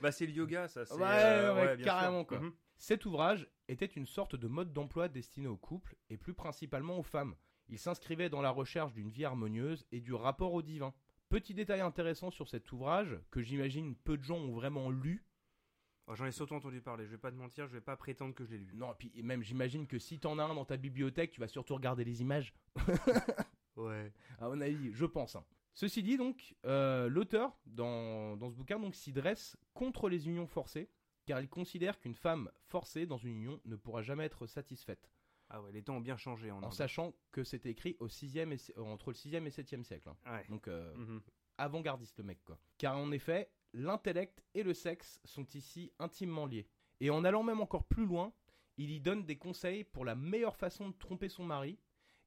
[0.00, 0.84] Bah c'est le yoga, ça.
[0.84, 2.26] c'est, Ouais, euh, ouais, bien carrément, sûr.
[2.28, 2.40] quoi.
[2.40, 2.52] Mhm.
[2.76, 7.02] Cet ouvrage était une sorte de mode d'emploi destiné aux couples et plus principalement aux
[7.02, 7.34] femmes.
[7.68, 10.94] Il s'inscrivait dans la recherche d'une vie harmonieuse et du rapport au divin.
[11.30, 15.24] Petit détail intéressant sur cet ouvrage, que j'imagine peu de gens ont vraiment lu.
[16.10, 17.04] Oh, J'en ai surtout entendu parler.
[17.06, 18.72] Je vais pas te mentir, je vais pas prétendre que je l'ai lu.
[18.74, 21.46] Non, et puis même j'imagine que si t'en as un dans ta bibliothèque, tu vas
[21.48, 22.52] surtout regarder les images.
[23.76, 24.12] Ouais.
[24.38, 25.36] À mon avis, je pense.
[25.36, 25.44] hein.
[25.72, 30.46] Ceci dit, donc, euh, l'auteur, dans, dans ce bouquin, donc, s'y dresse contre les unions
[30.46, 30.90] forcées,
[31.24, 35.10] car il considère qu'une femme forcée dans une union ne pourra jamais être satisfaite,
[35.48, 36.72] Ah ouais, les temps ont bien changé en en Inde.
[36.74, 40.08] sachant que c'était écrit au 6e et, euh, entre le 6e et 7e siècle.
[40.10, 40.16] hein.
[40.30, 40.44] Ouais.
[40.50, 41.22] Donc, euh, Mhm.
[41.56, 42.58] avant-gardiste le mec, quoi.
[42.76, 46.68] Car en effet, l'intellect et le sexe sont ici intimement liés.
[47.00, 48.32] Et en allant même encore plus loin,
[48.76, 51.78] il y donne des conseils pour la meilleure façon de tromper son mari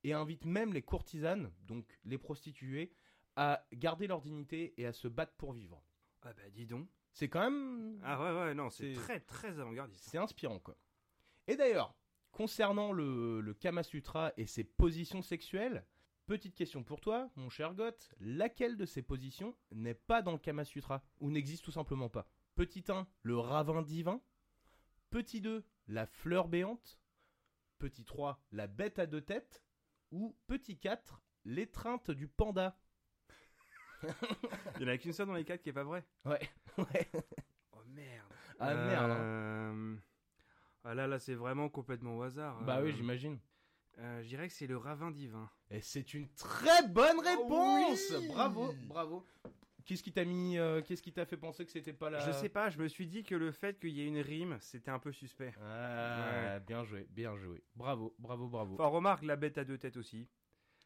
[0.04, 2.94] et invite même les courtisanes, donc les prostituées,
[3.36, 5.84] à garder leur dignité et à se battre pour vivre.
[6.22, 6.88] Ah bah dis donc.
[7.12, 10.06] C'est quand même Ah ouais, ouais, non, c'est très, très avant-gardiste.
[10.10, 10.78] c'est inspirant quoi.
[11.48, 11.96] Et d'ailleurs,
[12.32, 15.86] concernant le, le Kama Sutra et ses positions sexuelles,
[16.26, 20.38] petite question pour toi, mon cher Goth, laquelle de ces positions n'est pas dans le
[20.38, 22.28] Kama Sutra ou n'existe tout simplement pas?
[22.56, 24.22] Petit 1, le ravin divin.
[25.10, 27.00] Petit 2, la fleur béante.
[27.80, 29.64] Petit 3, la bête à deux têtes.
[30.12, 32.78] Ou petit 4, l'étreinte du panda.
[34.80, 36.06] Il y en a qu'une seule dans les quatre qui est pas vraie.
[36.26, 36.40] Ouais,
[36.78, 37.10] ouais.
[37.72, 38.28] Oh merde.
[38.60, 39.12] Ah merde.
[39.12, 39.18] hein.
[39.20, 39.96] Euh,
[40.84, 42.62] Ah là, là, c'est vraiment complètement au hasard.
[42.64, 43.40] Bah Euh, oui, j'imagine.
[44.00, 45.50] Euh, Je dirais que c'est le ravin divin.
[45.70, 48.14] Et c'est une très bonne réponse.
[48.20, 49.26] oui Bravo, bravo.
[49.86, 52.32] Qu'est-ce qui t'a mis, euh, qu'est-ce qui t'a fait penser que c'était pas la Je
[52.32, 54.92] sais pas, je me suis dit que le fait qu'il y ait une rime, c'était
[54.92, 55.54] un peu suspect.
[55.62, 57.62] Ah, bien joué, bien joué.
[57.76, 58.76] Bravo, bravo, bravo.
[58.76, 60.30] Enfin, remarque la bête à deux têtes aussi.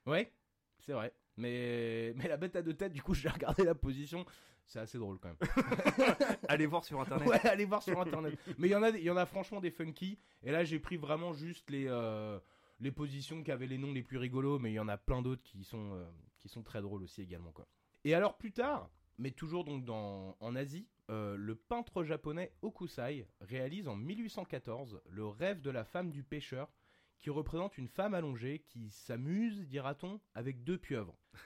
[0.07, 0.31] Ouais,
[0.79, 1.13] c'est vrai.
[1.37, 4.25] Mais, mais la bête à deux têtes, du coup, j'ai regardé la position.
[4.65, 5.37] C'est assez drôle quand même.
[6.49, 7.27] Allez voir sur internet.
[7.27, 8.37] Ouais, allez voir sur internet.
[8.57, 10.19] Mais il y en a, il y en a franchement des funky.
[10.43, 12.37] Et là, j'ai pris vraiment juste les, euh,
[12.79, 14.59] les positions qui avaient les noms les plus rigolos.
[14.59, 16.05] Mais il y en a plein d'autres qui sont, euh,
[16.39, 17.67] qui sont très drôles aussi également, quoi.
[18.03, 23.27] Et alors plus tard, mais toujours donc dans, en Asie, euh, le peintre japonais Okusai
[23.41, 26.69] réalise en 1814 le rêve de la femme du pêcheur,
[27.19, 31.17] qui représente une femme allongée qui s'amuse, dira-t-on, avec deux pieuvres.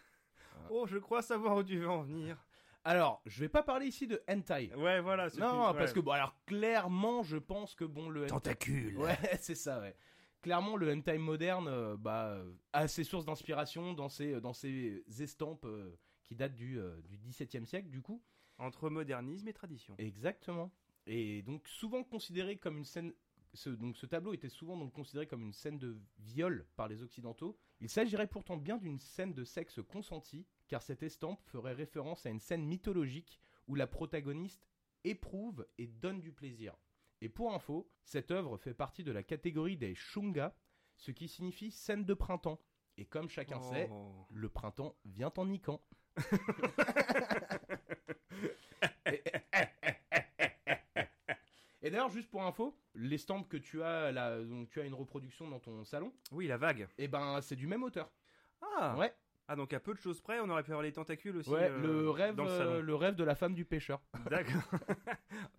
[0.70, 2.46] Oh, je crois savoir où tu veux en venir.
[2.84, 4.72] Alors, je vais pas parler ici de hentai.
[4.76, 5.28] Ouais, voilà.
[5.38, 5.94] Non, parce ouais.
[5.94, 8.98] que bon, alors clairement, je pense que bon le Tentacule.
[8.98, 9.96] Ouais, c'est ça, ouais.
[10.42, 15.04] Clairement, le hentai moderne euh, bah, euh, a ses sources d'inspiration dans ses, dans ses
[15.20, 18.24] estampes euh, qui datent du, euh, du XVIIe siècle, du coup.
[18.58, 19.96] Entre modernisme et tradition.
[19.98, 20.72] Exactement.
[21.06, 23.14] Et donc, souvent considéré comme une scène.
[23.54, 27.04] Ce, donc, ce tableau était souvent donc considéré comme une scène de viol par les
[27.04, 27.58] Occidentaux.
[27.82, 32.30] Il s'agirait pourtant bien d'une scène de sexe consenti, car cette estampe ferait référence à
[32.30, 34.70] une scène mythologique où la protagoniste
[35.04, 36.76] éprouve et donne du plaisir.
[37.22, 40.56] Et pour info, cette œuvre fait partie de la catégorie des shunga,
[40.98, 42.60] ce qui signifie scène de printemps.
[42.98, 44.26] Et comme chacun sait, Oh.
[44.32, 45.82] le printemps vient en niquant.
[51.84, 55.48] Et d'ailleurs, juste pour info, l'estampe que tu as là, donc tu as une reproduction
[55.50, 56.88] dans ton salon, Oui, la vague.
[56.98, 58.12] et ben c'est du même auteur.
[58.62, 58.96] Ah.
[58.98, 59.12] Ouais,
[59.52, 61.50] Ah, donc à peu de choses près, on aurait pu avoir les tentacules aussi.
[61.50, 64.02] ouais, euh, le rêve, dans le euh, le rêve de la femme du pêcheur.
[64.30, 64.62] D'accord.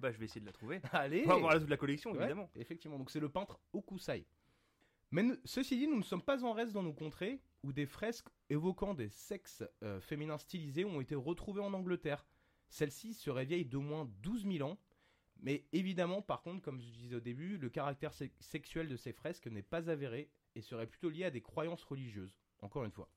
[0.00, 0.80] bah, je vais essayer de la trouver.
[0.92, 1.24] Allez.
[1.26, 2.48] On va voir toute la collection, Ouais, évidemment.
[2.56, 4.24] effectivement, donc c'est le peintre Okusai.
[5.10, 8.28] Mais ceci dit, nous ne sommes pas en reste dans nos contrées où des fresques
[8.48, 12.24] évoquant des sexes euh, féminins stylisés ont été retrouvées en Angleterre.
[12.70, 14.78] Celles-ci seraient vieilles d'au moins 12 000 ans.
[15.42, 19.12] Mais évidemment, par contre, comme je disais au début, le caractère se- sexuel de ces
[19.12, 22.34] fresques n'est pas avéré et serait plutôt lié à des croyances religieuses.
[22.62, 23.10] Encore une fois.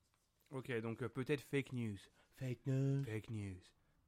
[0.50, 1.98] Ok, donc euh, peut-être fake news.
[2.36, 3.04] Fake news.
[3.04, 3.60] Fake news.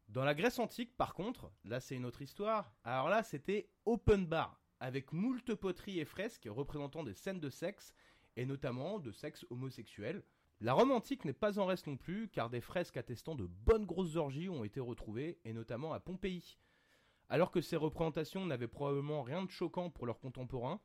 [0.09, 2.72] Dans la Grèce antique, par contre, là c'est une autre histoire.
[2.85, 7.92] Alors là, c'était open bar, avec moult poteries et fresques représentant des scènes de sexe,
[8.37, 10.22] et notamment de sexe homosexuel.
[10.61, 13.87] La Rome antique n'est pas en reste non plus, car des fresques attestant de bonnes
[13.87, 16.57] grosses orgies ont été retrouvées, et notamment à Pompéi.
[17.29, 20.81] Alors que ces représentations n'avaient probablement rien de choquant pour leurs contemporains,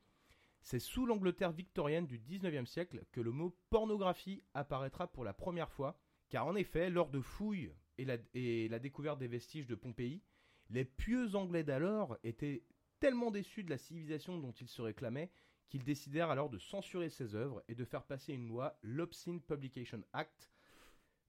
[0.63, 5.69] c'est sous l'Angleterre victorienne du 19e siècle que le mot pornographie apparaîtra pour la première
[5.69, 5.99] fois,
[6.29, 10.21] car en effet, lors de fouilles et la, et la découverte des vestiges de Pompéi,
[10.69, 12.63] les pieux Anglais d'alors étaient
[12.99, 15.29] tellement déçus de la civilisation dont ils se réclamaient
[15.67, 20.01] qu'ils décidèrent alors de censurer ces œuvres et de faire passer une loi, l'Obscene Publication
[20.13, 20.49] Act.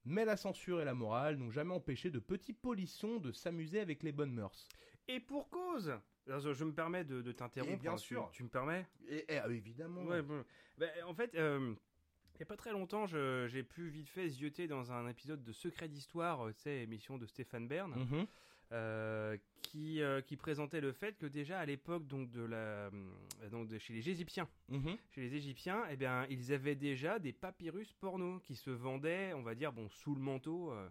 [0.05, 4.03] Mais la censure et la morale n'ont jamais empêché de petits polissons de s'amuser avec
[4.03, 4.69] les bonnes mœurs.
[5.09, 5.95] Et pour cause
[6.27, 7.83] je, me permets de, de t'interrompre.
[7.83, 8.29] Bien hein, sûr.
[8.31, 10.03] Tu, tu me permets Et, évidemment.
[10.05, 10.45] Ouais, bon.
[10.79, 11.75] Bah, en fait, euh,
[12.35, 15.53] il n'y a pas très longtemps, j'ai pu vite fait zioter dans un épisode de
[15.53, 18.27] Secret d'Histoire, euh, tu sais, émission de Stéphane Bern, Mhm.
[18.73, 22.91] euh, qui, euh, qui présentait le fait que déjà à l'époque donc de la,
[23.51, 24.49] donc de chez les Égyptiens,
[25.11, 29.43] chez les Égyptiens, eh bien, ils avaient déjà des papyrus porno qui se vendaient, on
[29.43, 30.89] va dire, bon, sous le manteau, euh,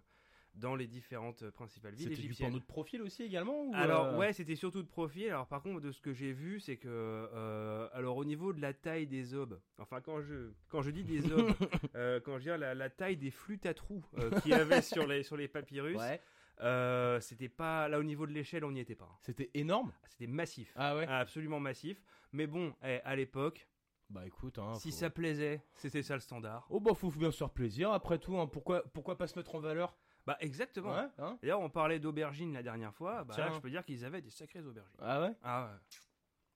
[0.56, 2.50] dans les différentes euh, principales villes C'était du égyptiennes.
[2.50, 5.28] porno de profil aussi également ou, Alors euh, ouais, c'était surtout de profil.
[5.30, 8.62] Alors par contre, de ce que j'ai vu, c'est que euh, alors au niveau de
[8.62, 11.52] la taille des obes, enfin quand je quand je dis des obes,
[11.96, 14.06] euh, quand je dis la, la taille des flûtes à trous
[14.44, 16.22] qu'il y avait sur les sur les papyrus, Ouais.
[16.62, 19.18] euh, c'était pas là au niveau de l'échelle, on n'y était pas.
[19.22, 19.92] C'était énorme.
[20.08, 21.08] C'était massif, Ah ouais.
[21.08, 22.00] absolument massif.
[22.32, 23.68] Mais bon, eh, à l'époque,
[24.10, 26.68] Bah écoute, hein, si faut- ça plaisait, c'était ça le standard.
[26.70, 28.38] Oh bah faut bien se faire plaisir après tout.
[28.38, 28.46] hein.
[28.46, 30.94] Pourquoi pourquoi pas se mettre en valeur Bah exactement.
[30.94, 33.24] Ouais, hein D'ailleurs, on parlait d'aubergines la dernière fois.
[33.26, 33.56] Bah, là, Tiens.
[33.56, 34.96] je peux dire qu'ils avaient des sacrées aubergines.
[35.00, 35.36] Ah ouais?
[35.44, 35.66] Ah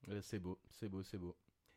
[0.08, 0.14] ouais.
[0.14, 1.36] Euh, c'est beau, c'est beau, c'est beau.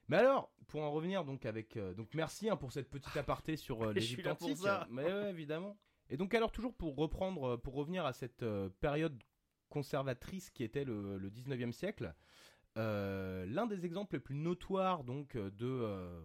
[0.09, 3.57] Mais alors, pour en revenir donc avec euh, donc merci hein, pour cette petite aparté
[3.57, 4.59] sur euh, Je suis l'Égypte là pour antique.
[4.63, 4.87] ça.
[4.91, 5.77] Mais ouais, évidemment.
[6.09, 9.21] Et donc alors toujours pour reprendre, euh, pour revenir à cette euh, période
[9.69, 12.15] conservatrice qui était le, le 19e siècle,
[12.77, 16.21] euh, l'un des exemples les plus notoires donc de euh,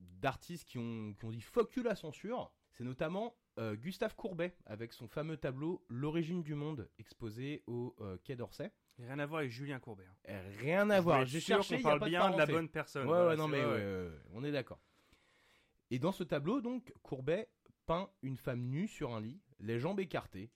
[0.00, 4.54] d'artistes qui ont, qui ont dit fuck you la censure, c'est notamment euh, Gustave Courbet
[4.66, 8.70] avec son fameux tableau L'origine du monde exposé au euh, Quai d'Orsay.
[8.98, 10.04] Rien à voir avec Julien Courbet.
[10.04, 10.16] hein.
[10.30, 11.24] Euh, Rien à voir.
[11.26, 13.02] J'ai cherché, a parle de bien de la bonne personne.
[13.02, 14.80] Ouais, Voilà, ouais, non, mais ouais, ouais, on est d'accord.
[15.90, 17.48] Et dans ce tableau, donc, Courbet
[17.86, 20.50] peint une femme nue sur un lit, les jambes écartées.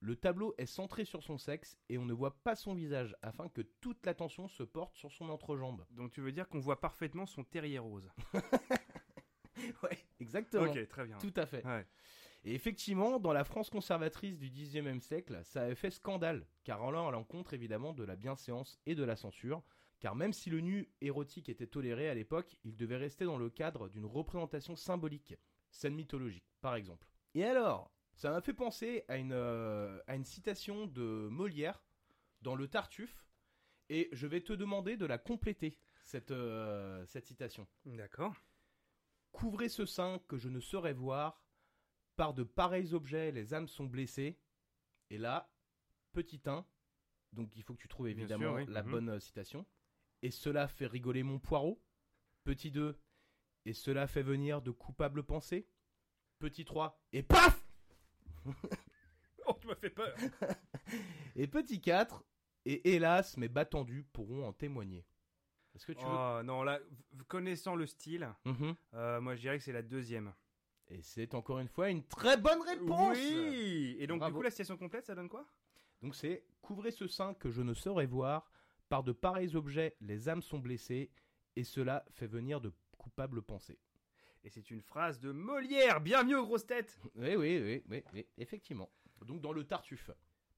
[0.00, 3.48] Le tableau est centré sur son sexe et on ne voit pas son visage afin
[3.48, 5.86] que toute l'attention se porte sur son entrejambe.
[5.92, 8.10] Donc tu veux dire qu'on voit parfaitement son terrier rose.
[9.82, 10.70] Ouais, exactement.
[10.70, 11.16] Ok, très bien.
[11.18, 11.64] Tout à fait.
[11.64, 11.86] Ouais.
[12.44, 17.08] Et effectivement, dans la France conservatrice du XIXe siècle, ça avait fait scandale, car allant
[17.08, 19.62] à l'encontre évidemment de la bienséance et de la censure,
[19.98, 23.48] car même si le nu érotique était toléré à l'époque, il devait rester dans le
[23.48, 25.34] cadre d'une représentation symbolique,
[25.70, 27.08] scène mythologique par exemple.
[27.34, 31.82] Et alors, ça m'a fait penser à une, euh, à une citation de Molière
[32.42, 33.24] dans le Tartuffe,
[33.88, 37.66] et je vais te demander de la compléter, cette, euh, cette citation.
[37.86, 38.34] D'accord.
[39.32, 41.43] Couvrez ce sein que je ne saurais voir.
[42.16, 44.38] Par de pareils objets, les âmes sont blessées.
[45.10, 45.50] Et là,
[46.12, 46.64] petit 1,
[47.32, 48.72] donc il faut que tu trouves évidemment sûr, oui.
[48.72, 48.90] la Mhm.
[48.90, 49.66] bonne euh, citation.
[50.22, 51.82] Et cela fait rigoler mon poireau.
[52.44, 52.98] Petit 2,
[53.64, 55.66] et cela fait venir de coupables pensées.
[56.38, 57.64] Petit 3, et paf
[59.46, 60.14] Oh, tu m'as fait peur.
[61.36, 62.24] Et petit 4,
[62.66, 65.04] et hélas, mes bas tendus pourront en témoigner.
[65.74, 66.80] Est-ce que tu Oh non, là,
[67.28, 68.76] connaissant le style, veux Mhm.
[68.94, 70.32] euh, moi je dirais que c'est la deuxième.
[70.88, 74.32] Et c'est encore une fois une très bonne réponse Oui Et donc Bravo.
[74.32, 75.46] du coup la citation complète, ça donne quoi?
[76.02, 78.50] Donc c'est couvrez ce sein que je ne saurais voir.
[78.90, 81.10] Par de pareils objets, les âmes sont blessées,
[81.56, 83.78] et cela fait venir de coupables pensées.
[84.44, 86.02] Et c'est une phrase de Molière.
[86.02, 87.00] Bienvenue aux grosses têtes.
[87.14, 88.90] Oui, oui, oui, oui, oui, effectivement.
[89.24, 90.10] Donc dans le Tartuffe.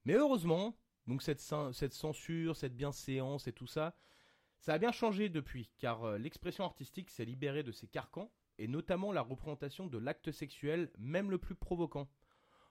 [0.03, 1.39] Mais heureusement, donc cette,
[1.71, 3.95] cette censure, cette bienséance et tout ça,
[4.59, 8.67] ça a bien changé depuis, car euh, l'expression artistique s'est libérée de ses carcans, et
[8.67, 12.09] notamment la représentation de l'acte sexuel, même le plus provoquant.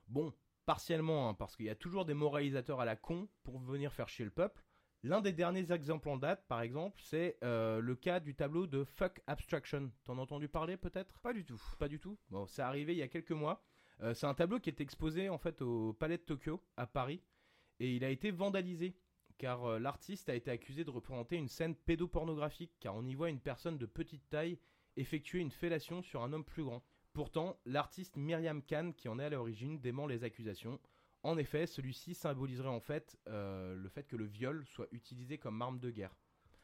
[0.07, 0.33] Bon,
[0.65, 4.09] partiellement, hein, parce qu'il y a toujours des moralisateurs à la con pour venir faire
[4.09, 4.63] chier le peuple.
[5.03, 8.83] L'un des derniers exemples en date, par exemple, c'est euh, le cas du tableau de
[8.83, 9.91] Fuck Abstraction.
[10.03, 11.19] T'en as entendu parler peut-être?
[11.19, 11.61] Pas du tout.
[11.77, 12.17] pas du tout?
[12.29, 13.63] Bon, c'est arrivé il y a quelques mois.
[14.01, 17.21] Euh, c'est un tableau qui est exposé en fait au Palais de Tokyo à Paris
[17.79, 18.95] et il a été vandalisé
[19.37, 23.29] car euh, l'artiste a été accusé de représenter une scène pédopornographique car on y voit
[23.29, 24.59] une personne de petite taille
[24.97, 26.83] effectuer une fellation sur un homme plus grand.
[27.13, 30.79] Pourtant, l'artiste Myriam Khan qui en est à l'origine dément les accusations.
[31.23, 35.61] En effet, celui-ci symboliserait en fait euh, le fait que le viol soit utilisé comme
[35.61, 36.15] arme de guerre.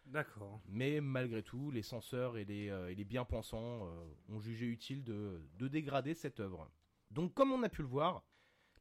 [0.05, 0.61] D'accord.
[0.67, 5.03] Mais malgré tout, les censeurs et les, euh, et les bien-pensants euh, ont jugé utile
[5.03, 6.69] de, de dégrader cette œuvre.
[7.09, 8.23] Donc comme on a pu le voir,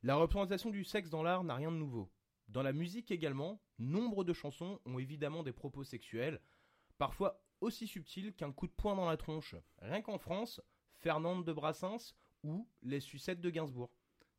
[0.03, 2.11] la représentation du sexe dans l'art n'a rien de nouveau.
[2.49, 6.41] Dans la musique également, nombre de chansons ont évidemment des propos sexuels,
[6.99, 9.55] parfois aussi subtils qu'un coup de poing dans la tronche.
[9.79, 10.61] Rien qu'en France,
[10.93, 13.91] Fernande de Brassens ou Les sucettes de Gainsbourg.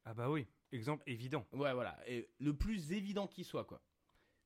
[0.06, 0.48] Ah bah oui.
[0.72, 1.46] Exemple évident.
[1.54, 1.98] Ouais, voilà.
[2.08, 3.82] Et le plus évident qui soit, quoi.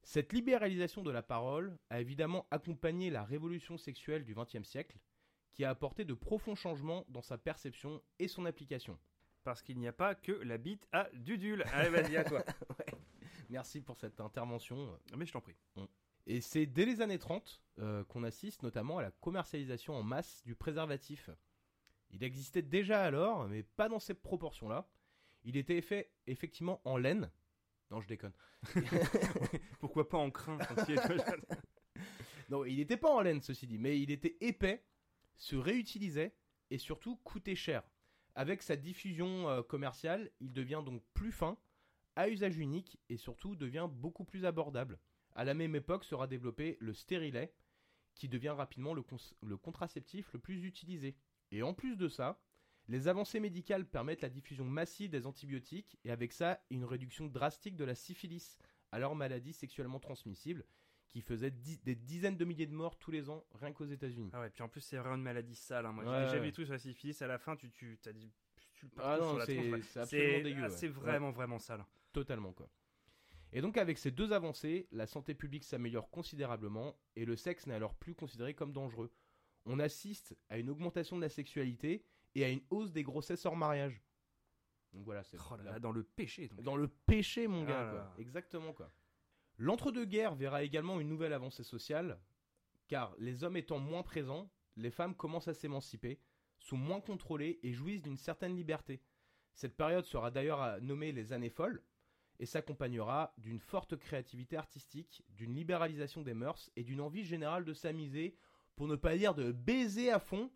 [0.04, 4.98] Cette libéralisation de la parole a évidemment accompagné la révolution sexuelle du XXe siècle,
[5.54, 8.98] qui a apporté de profonds changements dans sa perception et son application.
[9.44, 11.64] Parce qu'il n'y a pas que la bite à Dudule.
[11.74, 12.44] Allez, vas-y, à toi.
[13.50, 14.98] Merci pour cette intervention.
[15.16, 15.56] Mais je t'en prie.
[16.28, 20.44] Et c'est dès les années 30 euh, qu'on assiste notamment à la commercialisation en masse
[20.46, 21.30] du préservatif.
[22.10, 24.90] Il existait déjà alors, mais pas dans ces proportions-là.
[25.44, 27.32] Il était fait effectivement en laine.
[27.92, 28.34] Non, je déconne.
[29.80, 31.02] Pourquoi pas en crin quand il est-
[32.50, 34.86] Non, il n'était pas en laine, ceci dit, mais il était épais,
[35.36, 36.36] se réutilisait
[36.70, 37.84] et surtout coûtait cher.
[38.36, 41.58] Avec sa diffusion euh, commerciale, il devient donc plus fin,
[42.16, 45.00] à usage unique et surtout devient beaucoup plus abordable.
[45.38, 47.54] À la même époque sera développé le stérilet,
[48.16, 49.04] qui devient rapidement le,
[49.58, 51.16] contraceptif le plus utilisé.
[51.52, 52.42] Et en plus de ça,
[52.88, 57.76] les avancées médicales permettent la diffusion massive des antibiotiques et avec ça une réduction drastique
[57.76, 58.58] de la syphilis,
[58.92, 60.66] alors maladie sexuellement transmissible,
[61.08, 64.32] qui faisait dix- des dizaines de milliers de morts tous les ans, rien qu'aux États-Unis.
[64.34, 65.86] Ah ouais, puis en plus, c'est vraiment une maladie sale.
[65.86, 65.92] hein.
[65.92, 66.40] Moi, j'ai déjà ouais.
[66.48, 67.22] vu trucs sur la syphilis.
[67.22, 68.32] À la fin, tu, tu as dit.
[68.74, 69.82] Tu le Ah non, sur la c'est- ouais.
[69.96, 70.70] absolument dégueu, ah.
[70.70, 71.86] C'est vraiment, vraiment sale.
[72.12, 72.68] Totalement, quoi.
[73.54, 77.74] Et donc, avec ces deux avancées, la santé publique s'améliore considérablement et le sexe n'est
[77.76, 79.12] alors plus considéré comme dangereux.
[79.66, 83.56] On assiste à une augmentation de la sexualité et à une hausse des grossesses hors
[83.56, 84.02] mariage.
[84.94, 86.48] Donc voilà, c'est Oh là la- là, dans le péché.
[86.50, 86.62] donc.
[86.62, 87.90] dans le péché, mon Ah gars.
[87.90, 88.00] quoi.
[88.00, 88.14] là.
[88.18, 88.92] Exactement, quoi.
[89.58, 92.20] L'entre-deux-guerres verra également une nouvelle avancée sociale,
[92.88, 96.20] car les hommes étant moins présents, les femmes commencent à s'émanciper,
[96.60, 99.02] sont moins contrôlées et jouissent d'une certaine liberté.
[99.54, 101.82] Cette période sera d'ailleurs nommée les années folles,
[102.40, 107.74] et s'accompagnera d'une forte créativité artistique, d'une libéralisation des mœurs et d'une envie générale de
[107.74, 108.36] s'amuser,
[108.76, 110.52] pour ne pas dire de baiser à fond.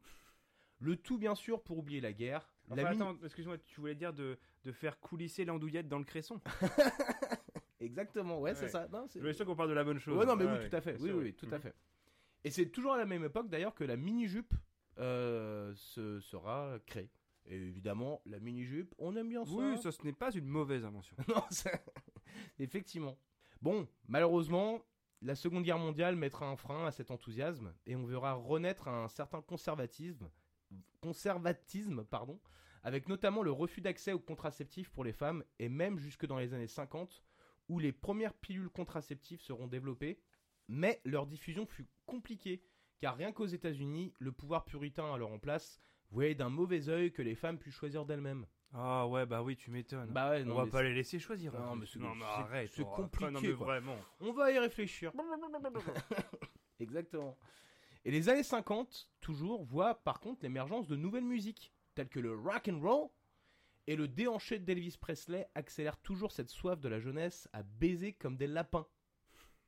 [0.80, 2.52] Le tout bien sûr pour oublier la guerre.
[2.70, 6.40] Enfin, la attends, excuse-moi, tu voulais dire de, de faire coulisser l'andouillette dans le cresson
[7.80, 8.88] Exactement, ouais, c'est ça.
[8.92, 10.18] Non, c'est- Je suis sûr qu'on parle de la bonne chose.
[10.18, 10.94] Ouais, non, mais oui, ouais, tout à fait.
[11.00, 11.62] Oui, sûr, oui, oui, tout à Mhm.
[11.62, 11.76] fait.
[12.44, 14.54] Et c'est toujours à la même époque d'ailleurs que la mini-jupe
[15.00, 17.10] euh, se sera créée.
[17.46, 19.52] Et évidemment, la mini-jupe, on aime bien ça.
[19.52, 21.16] Oui, ça ce n'est pas une mauvaise invention.
[21.28, 21.82] non, ça-
[22.60, 23.18] effectivement.
[23.62, 24.82] Bon, malheureusement,
[25.22, 29.08] la Seconde Guerre mondiale mettra un frein à cet enthousiasme et on verra renaître un
[29.08, 30.30] certain conservatisme,
[31.02, 32.40] conservatisme, pardon,
[32.84, 36.54] avec notamment le refus d'accès aux contraceptifs pour les femmes et même jusque dans les
[36.54, 37.24] années 50
[37.70, 40.20] où les premières pilules contraceptives seront développées,
[40.68, 42.64] mais leur diffusion fut compliquée
[43.00, 45.80] car rien qu'aux États-Unis, le pouvoir puritain alors en place
[46.12, 48.46] voyait d'un mauvais œil que les femmes puissent choisir d'elles-mêmes.
[48.74, 50.12] Ah ouais, bah oui, tu m'étonnes.
[50.12, 51.54] Bah ouais, On va pas les laisser choisir.
[51.54, 52.70] Non, mais non, mais arrête.
[52.74, 53.98] c'est compliqué, Non, mais vraiment.
[54.22, 55.12] On va y réfléchir.
[56.80, 57.38] Exactement.
[58.06, 62.34] Et les années 50, toujours, voient par contre l'émergence de nouvelles musiques, telles que le
[62.34, 63.10] rock and roll,
[63.88, 68.38] et le déhanché d'Elvis Presley accélère toujours cette soif de la jeunesse à baiser comme
[68.38, 68.88] des lapins.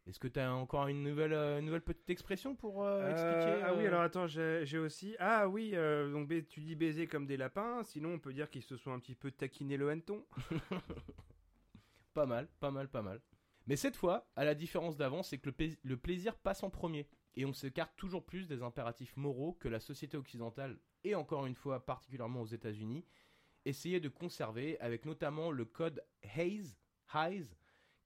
[0.05, 3.11] Est-ce que tu as encore une nouvelle, euh, une nouvelle petite expression pour euh, Euh,
[3.11, 5.15] expliquer Ah oui, alors attends, j'ai aussi.
[5.19, 8.75] Ah oui, donc tu dis baiser comme des lapins, sinon on peut dire qu'ils se
[8.75, 10.25] sont un petit peu taquinés le hanneton.
[12.13, 13.21] Pas mal, pas mal, pas mal.
[13.65, 15.49] Mais cette fois, à la différence d'avant, c'est que
[15.81, 17.09] le plaisir passe en premier.
[17.35, 21.55] Et on s'écarte toujours plus des impératifs moraux que la société occidentale, et encore une
[21.55, 23.03] fois particulièrement aux États-Unis,
[23.65, 26.03] essayait de conserver, avec notamment le code
[26.35, 26.77] Hayes,
[27.15, 27.47] Hayes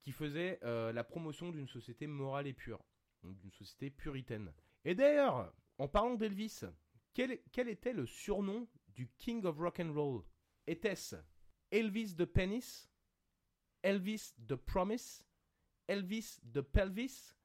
[0.01, 2.83] qui faisait euh, la promotion d'une société morale et pure,
[3.23, 4.53] donc d'une société puritaine.
[4.85, 6.61] Et d'ailleurs, en parlant d'Elvis,
[7.13, 10.23] quel, quel était le surnom du King of Rock and Roll?
[10.65, 11.15] Était-ce
[11.71, 12.89] Elvis de Penis
[13.83, 15.23] Elvis de Promise,
[15.87, 17.35] Elvis de Pelvis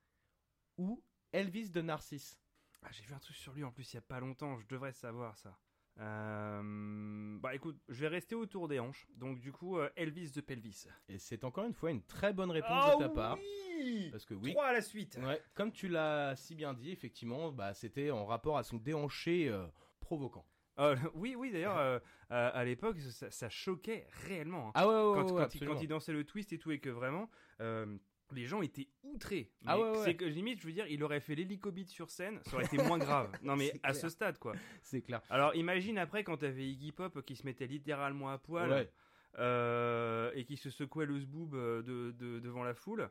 [0.77, 2.41] ou Elvis de Narcisse?
[2.83, 4.67] Ah, j'ai vu un truc sur lui en plus il y a pas longtemps, je
[4.67, 5.57] devrais savoir ça.
[6.01, 9.07] Euh, Bah écoute, je vais rester autour des hanches.
[9.17, 10.87] Donc du coup, euh, Elvis de Pelvis.
[11.09, 13.39] Et c'est encore une fois une très bonne réponse Oh de ta part.
[13.79, 15.19] oui Parce que oui, 3 à la suite.
[15.23, 19.49] ouais, comme tu l'as si bien dit, effectivement, bah, c'était en rapport à son déhanché
[19.49, 19.67] euh,
[20.01, 20.47] provoquant.
[20.79, 21.99] Euh, oui, oui, d'ailleurs, euh,
[22.31, 24.69] à, à l'époque, ça, ça choquait réellement.
[24.69, 24.73] hein.
[24.75, 26.79] Ah ouais, ouais, quand, ouais, quand il, quand il dansait le twist et tout, et
[26.81, 27.29] que vraiment,
[28.33, 29.51] les gens étaient outrés.
[29.67, 30.05] Ah ouais, ouais.
[30.05, 32.77] C'est que limite, je veux dire, il aurait fait l'hélicobite sur scène, ça aurait été
[32.79, 33.31] moins grave.
[33.43, 34.55] Non, mais à ce stade, quoi.
[34.83, 35.21] C'est clair.
[35.31, 38.91] Alors imagine après quand t'avais Iggy Pop qui se mettait littéralement à poil Ouais.
[39.39, 43.09] euh, et qui se secouait le zboob euh, de, de- devant la foule.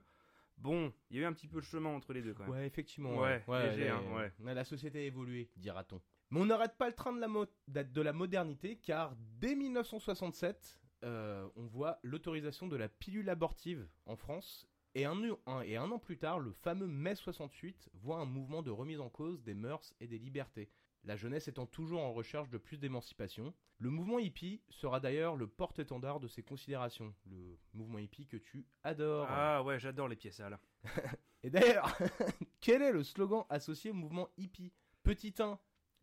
[0.57, 2.51] Bon, il y a eu un petit peu de chemin entre les deux quand même.
[2.51, 3.17] Ouais, effectivement.
[3.17, 4.31] Ouais, léger, les- hein, ouais.
[4.39, 5.99] ouais, La société a évolué, dira-t-on.
[6.29, 10.79] Mais on n'arrête pas le train de la, mo- de la modernité, car dès 1967,
[11.03, 14.67] euh, on voit l'autorisation de la pilule abortive en France.
[14.93, 18.25] Et un, nu- un- et un an plus tard, le fameux mai 68 voit un
[18.25, 20.69] mouvement de remise en cause des mœurs et des libertés.
[21.03, 23.53] La jeunesse étant toujours en recherche de plus d'émancipation.
[23.79, 27.15] Le mouvement hippie sera d'ailleurs le porte-étendard de ces considérations.
[27.25, 29.25] Le mouvement hippie que tu adores.
[29.29, 30.59] Ah ouais, j'adore les pièces sales.
[31.43, 31.97] Et d'ailleurs,
[32.59, 34.71] quel est le slogan associé au mouvement hippie?
[35.01, 35.57] Petit 1,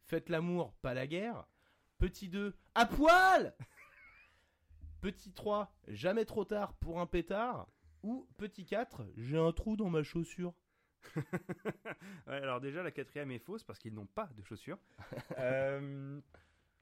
[0.07, 1.47] faites l'amour, pas la guerre.
[1.99, 3.55] Petit 2, à poil
[5.01, 7.69] Petit 3, jamais trop tard pour un pétard.
[8.03, 10.55] Ou petit 4, j'ai un trou dans ma chaussure.
[12.27, 14.79] Ouais, alors déjà la quatrième est fausse parce qu'ils n'ont pas de chaussures.
[15.39, 16.21] Euh,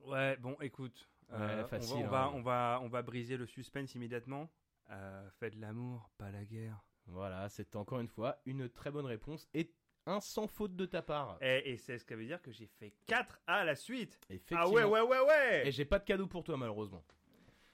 [0.00, 2.30] ouais, bon, écoute, euh, Ouais, facile, va, on, va, hein.
[2.34, 4.50] on va on va briser le suspense immédiatement.
[4.90, 6.82] Euh, faites l'amour, pas la guerre.
[7.06, 9.72] Voilà, c'est encore une fois une très bonne réponse et
[10.06, 11.38] un sans faute de ta part.
[11.40, 14.18] Et, et c'est ce qui veut dire que j'ai fait 4 à la suite.
[14.30, 14.62] Effectivement.
[14.64, 15.68] Ah ouais, ouais, ouais, ouais.
[15.68, 17.04] Et j'ai pas de cadeau pour toi malheureusement.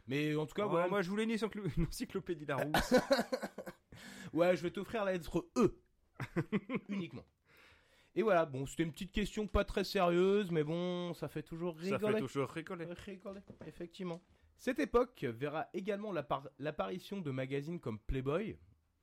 [0.06, 0.88] Mais en tout cas, Oh, voilà.
[0.88, 2.94] Moi, je voulais une, encyclo- une encyclopédie Larousse.
[4.32, 5.78] Ouais, je vais t'offrir la lettre E.
[6.88, 7.24] Uniquement.
[8.14, 11.76] Et voilà, bon, c'était une petite question pas très sérieuse, mais bon, ça fait toujours
[11.80, 12.14] Ça rigoler.
[12.14, 12.84] fait toujours rigoler.
[12.86, 14.22] Rigoler, effectivement.
[14.58, 18.58] Cette époque verra également l'appar- l'apparition de magazines comme Playboy,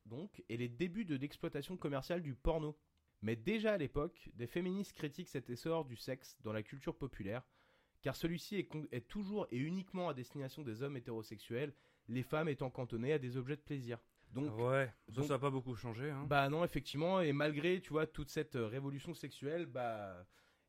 [0.05, 2.77] donc, et les débuts de l'exploitation commerciale du porno.
[3.21, 7.43] Mais déjà à l'époque, des féministes critiquent cet essor du sexe dans la culture populaire,
[8.01, 8.55] car celui-ci
[8.91, 11.73] est, toujours et uniquement à destination des hommes hétérosexuels,
[12.07, 13.99] les femmes étant cantonnées à des objets de plaisir.
[14.31, 16.09] Donc, Ouais, ça, donc- ça a pas beaucoup changé.
[16.11, 16.25] Hein.
[16.27, 20.25] bah non, effectivement, et malgré, tu vois, toute cette euh, révolution sexuelle, bah,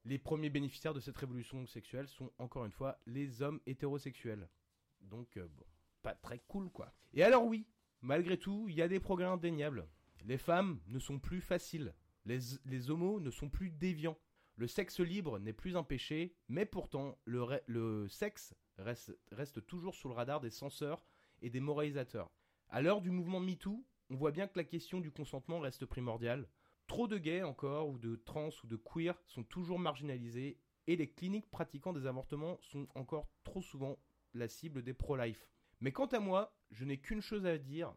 [0.07, 4.49] les premiers bénéficiaires de cette révolution sexuelle sont, encore une fois, les hommes hétérosexuels.
[5.03, 5.65] Donc, euh, bon,
[6.03, 6.93] pas très cool, quoi.
[7.13, 7.67] Et alors oui,
[8.01, 9.87] malgré tout, il y a des progrès indéniables.
[10.25, 11.95] Les femmes ne sont plus faciles.
[12.25, 14.19] Les, les homos ne sont plus déviants.
[14.61, 20.13] Le sexe libre n'est plus un péché, mais pourtant, le, sexe reste, toujours sous le
[20.13, 21.03] radar des censeurs
[21.41, 22.31] et des moralisateurs.
[22.69, 26.47] À l'heure du mouvement MeToo, on voit bien que la question du consentement reste primordiale.
[26.87, 31.09] Trop de gays encore, ou de trans, ou de queer sont toujours marginalisés, et les
[31.09, 33.99] cliniques pratiquant des avortements sont encore trop souvent
[34.35, 35.49] la cible des pro-life.
[35.81, 37.95] Mais quant à moi, je n'ai qu'une chose à dire.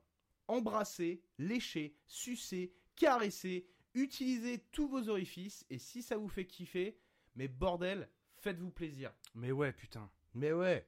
[0.47, 6.98] Embrassez, léchez, sucez, caressez, utilisez tous vos orifices, et si ça vous fait kiffer,
[7.36, 9.12] mais bordel, faites-vous plaisir.
[9.36, 10.10] Mais ouais, putain.
[10.34, 10.88] Mais ouais.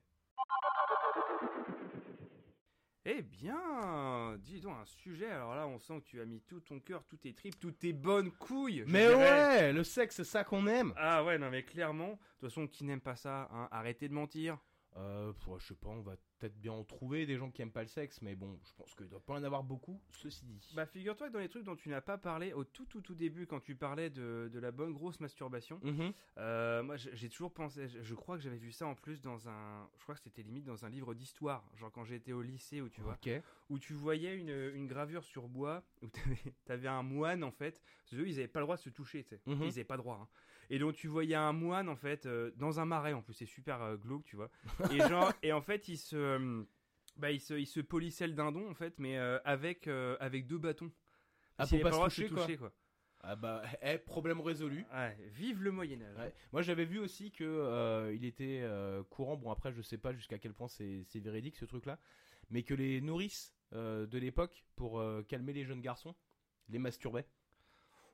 [3.08, 5.30] Eh bien, dis donc un sujet.
[5.30, 7.78] Alors là, on sent que tu as mis tout ton cœur, toutes tes tripes, toutes
[7.78, 8.84] tes bonnes couilles.
[8.88, 10.92] Mais ouais, le sexe, c'est ça qu'on aime.
[10.98, 12.10] Ah ouais, non mais clairement.
[12.10, 14.58] De toute façon, qui n'aime pas ça hein, Arrêtez de mentir.
[14.98, 17.82] Euh, je sais pas, on va peut-être bien en trouver des gens qui aiment pas
[17.82, 20.72] le sexe, mais bon, je pense qu'il doit pas en avoir beaucoup, ceci dit.
[20.74, 23.14] Bah figure-toi que dans les trucs dont tu n'as pas parlé au tout tout tout
[23.16, 26.14] début, quand tu parlais de, de la bonne grosse masturbation, Mhm.
[26.38, 29.90] euh, moi j'ai toujours pensé, je, crois que j'avais vu ça en plus dans un,
[29.98, 32.88] je crois que c'était limite dans un livre d'histoire, genre quand j'étais au lycée où
[32.88, 33.18] tu vois,
[33.70, 37.82] où tu voyais une, une gravure sur bois où t'avais avais un moine en fait,
[38.14, 39.62] eux ils avaient pas le droit de se toucher, tu sais, Mhm.
[39.64, 40.20] ils avaient pas le droit.
[40.22, 40.28] hein.
[40.70, 43.46] Et donc tu voyais un moine en fait euh, dans un marais en plus, c'est
[43.46, 44.50] super euh, glauque, tu vois.
[44.92, 46.64] Et genre et en fait il se euh,
[47.18, 49.88] bah, il se, il se polissait le dindon en fait, mais euh, avec,
[50.20, 50.92] avec deux bâtons.
[51.58, 52.70] Ah, pour pas se toucher, quoi.
[52.70, 52.74] quoi.
[53.28, 54.86] Ah bah, eh, problème résolu.
[54.94, 56.16] Ouais, vive le Moyen-Âge.
[56.16, 56.34] Ouais.
[56.54, 60.14] Moi j'avais vu aussi que euh, il était euh, courant, bon après je sais pas
[60.14, 61.98] jusqu'à quel point c'est véridique ce truc là,
[62.52, 66.14] mais que les nourrices euh, de l'époque, pour calmer les jeunes garçons,
[66.70, 67.26] les masturbaient.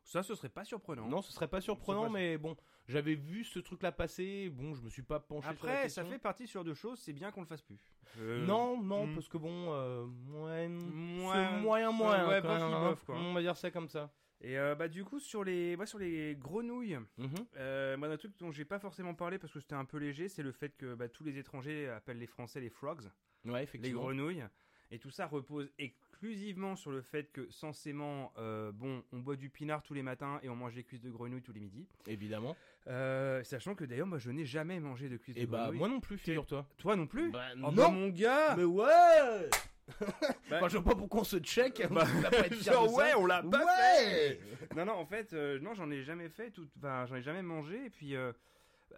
[0.04, 1.08] Ça, ce serait pas surprenant.
[1.08, 2.56] Non, ce serait pas surprenant, pas- mais bon,
[2.88, 5.84] j'avais vu ce truc là passer, bon je me suis pas penché sur la Après,
[5.84, 6.04] question.
[6.04, 7.80] ça fait partie sur deux choses, c'est bien qu'on le fasse plus.
[8.20, 9.14] Euh, Non, non, hmm.
[9.16, 13.04] parce que bon, euh, ouais, Moins- c'est moyen, moyen, ouais, quand même, bof, hein.
[13.06, 13.16] quoi.
[13.16, 14.12] On va dire ça comme ça.
[14.44, 17.30] Et euh, bah du coup sur les, moi, sur les grenouilles, Mhm.
[17.58, 20.30] euh, moi un truc dont j'ai pas forcément parlé parce que c'était un peu léger,
[20.30, 23.04] c'est le fait que bah, tous les étrangers appellent les Français les frogs,
[23.46, 24.02] Ouais, les effectivement.
[24.02, 24.44] grenouilles,
[24.90, 25.72] et tout ça repose
[26.22, 30.40] exclusivement sur le fait que censément, euh, bon, on boit du pinard tous les matins
[30.44, 31.88] et on mange des cuisses de grenouilles tous les midis.
[32.06, 32.56] Évidemment.
[32.88, 35.80] Euh, sachant que d'ailleurs moi je n'ai jamais mangé de cuisses Et de bah, grenouille.
[35.80, 36.68] moi non plus, figure-toi.
[36.78, 39.50] Toi non plus Bah, Oh non bah, mon gars Mais ouais
[40.00, 41.82] Bah- Enfin, je vois pas pourquoi on se check.
[41.92, 42.96] Bah, on va pas être fier genre, de ça.
[42.98, 44.40] ouais, on l'a pas Ouais
[44.76, 46.68] Non, non, en fait, euh, non, j'en ai jamais fait, tout...
[46.78, 48.32] enfin, j'en ai jamais mangé, et puis, euh,
[48.92, 48.96] euh,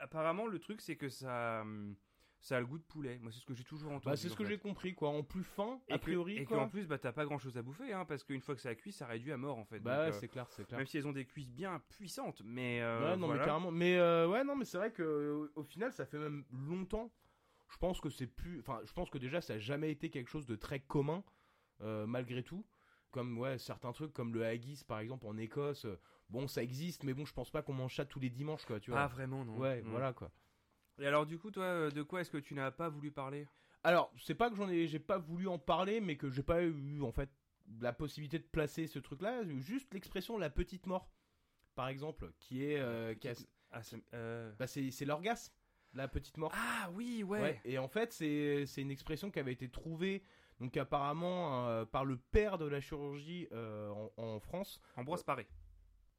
[0.00, 1.94] apparemment, le truc, c'est que ça, hum,
[2.40, 3.18] ça a le goût de poulet.
[3.20, 4.06] Moi, c'est ce que j'ai toujours entendu.
[4.06, 5.10] Bah, c'est ce en que j'ai compris, quoi.
[5.10, 7.56] En plus fin, Et a que- priori, Et qu'en plus, bah, t'as pas grand chose
[7.58, 9.64] à bouffer, hein, parce qu'une fois que ça a cuit, ça réduit à mort, en
[9.64, 9.80] fait.
[9.80, 10.78] Bah, euh, c'est clair, c'est clair.
[10.78, 12.80] même si elles ont des cuisses bien puissantes, mais.
[12.80, 13.42] euh, ouais, non, voilà.
[13.42, 13.70] mais carrément.
[13.70, 17.12] Mais euh, ouais, non, mais c'est vrai que au final, ça fait même longtemps.
[17.68, 18.58] Je pense que c'est plus.
[18.60, 21.22] Enfin, je pense que déjà, ça a jamais été quelque chose de très commun,
[21.80, 22.64] malgré tout.
[23.10, 25.84] Comme ouais, certains trucs comme le haggis, par exemple, en Écosse.
[25.84, 28.64] euh, bon, ça existe, mais bon, je pense pas qu'on mange ça tous les dimanches,
[28.66, 28.78] quoi.
[28.78, 29.00] Tu vois.
[29.00, 29.56] Ah, vraiment, non.
[29.58, 29.90] ouais, Non.
[29.90, 30.30] voilà, quoi.
[31.00, 33.46] Et alors, du coup, toi, euh, de quoi est-ce que tu n'as pas voulu parler?
[33.82, 36.62] Alors, c'est pas que j'en ai, j'ai pas voulu en parler, mais que j'ai pas
[36.62, 37.30] eu en fait
[37.80, 39.42] la possibilité de placer ce truc-là.
[39.60, 41.10] Juste l'expression la petite mort,
[41.74, 43.34] par exemple, qui est, euh, qui a-
[43.72, 45.54] Ah, c'est- euh, bah, c'est, c'est l'orgasme,
[45.94, 46.52] la petite mort.
[46.54, 47.40] ah oui, ouais.
[47.40, 50.22] Ouais, Et en fait, c'est, c'est une expression qui avait été trouvée,
[50.58, 54.80] donc apparemment euh, par le père de la chirurgie en, en France.
[54.96, 55.46] Ambroise Paré.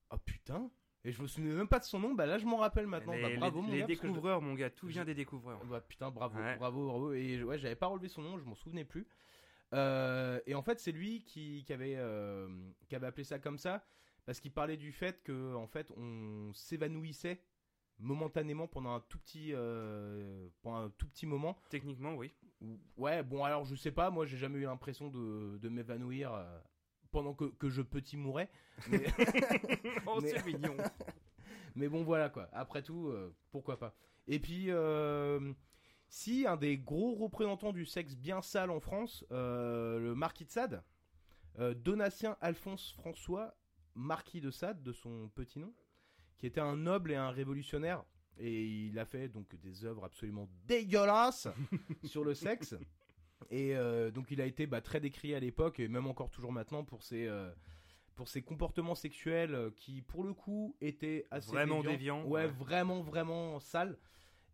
[0.10, 0.72] Oh putain.
[1.04, 2.14] Et je me souvenais même pas de son nom.
[2.14, 3.14] Bah là, je m'en rappelle maintenant.
[3.14, 5.64] les Bah, bravo les- mon les gars, je- découvreurs, mon gars, tout vient des découvreurs.
[5.66, 6.58] Bah, putain, bravo, Ouais.
[6.58, 7.14] bravo, bravo.
[7.14, 9.08] Et ouais, j'avais pas relevé son nom, je m'en souvenais plus.
[9.74, 12.48] Euh, et en fait, c'est lui qui, qui avait, euh,
[12.88, 13.84] qui avait appelé ça comme ça,
[14.26, 17.42] parce qu'il parlait du fait que, en fait, on s'évanouissait
[17.98, 21.58] momentanément pendant un tout petit, euh, pendant un tout petit moment.
[21.70, 22.32] Techniquement, oui.
[22.62, 26.34] Ou- Ouais, bon, alors je sais pas, moi j'ai jamais eu l'impression de, de m'évanouir
[27.12, 28.50] pendant que, que je petit mourais.
[28.90, 29.06] Mais,
[30.08, 30.76] oh, Mais- c'est mignon.
[31.76, 32.50] mais bon, voilà quoi.
[32.52, 33.94] Après tout, euh, pourquoi pas.
[34.28, 35.54] Et puis, euh,
[36.10, 40.52] si un des gros représentants du sexe bien sale en France, euh, le marquis de
[40.52, 40.84] Sade,
[41.84, 43.56] Donatien Alphonse François,
[43.94, 45.74] marquis de Sade, de son petit nom,
[46.38, 48.04] qui était un noble et un révolutionnaire.
[48.38, 51.50] Et il a fait donc des œuvres absolument dégueulasses
[52.06, 52.74] sur le sexe.
[53.50, 56.52] Et euh, donc il a été bah, très décrié à l'époque et même encore toujours
[56.52, 57.50] maintenant pour ses, euh,
[58.16, 62.24] pour ses comportements sexuels euh, qui pour le coup étaient assez Vraiment déviants.
[62.24, 62.48] Ouais, ouais.
[62.48, 63.98] vraiment vraiment sales.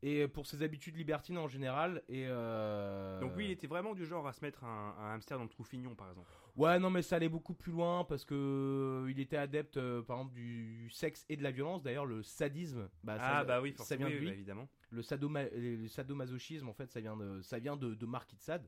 [0.03, 2.03] Et pour ses habitudes libertines en général.
[2.07, 5.37] Et euh, Donc oui, il était vraiment du genre à se mettre un, un hamster
[5.37, 6.29] dans le trou fignon, par exemple.
[6.57, 10.01] Ouais, non, mais ça allait beaucoup plus loin parce que euh, il était adepte, euh,
[10.01, 11.83] par exemple, du sexe et de la violence.
[11.83, 14.27] D'ailleurs, le sadisme, bah, ça, ah bah oui, ça forcément, vient de oui, lui.
[14.29, 14.67] bah, évidemment.
[14.89, 18.41] Le, sadoma- le sadomasochisme, en fait, ça vient de, ça vient de, de Marquis de
[18.41, 18.67] Sade,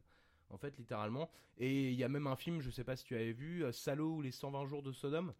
[0.52, 1.32] en fait, littéralement.
[1.58, 3.72] Et il y a même un film, je sais pas si tu avais vu, euh,
[3.72, 5.34] Salaud ou les 120 jours de Sodome.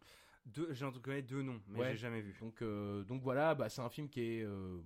[0.46, 1.90] Deux, j'en connais deux noms, mais Ouais.
[1.92, 2.34] j'ai jamais vu.
[2.40, 4.80] Donc, euh, donc voilà, bah, c'est un film qui est, euh,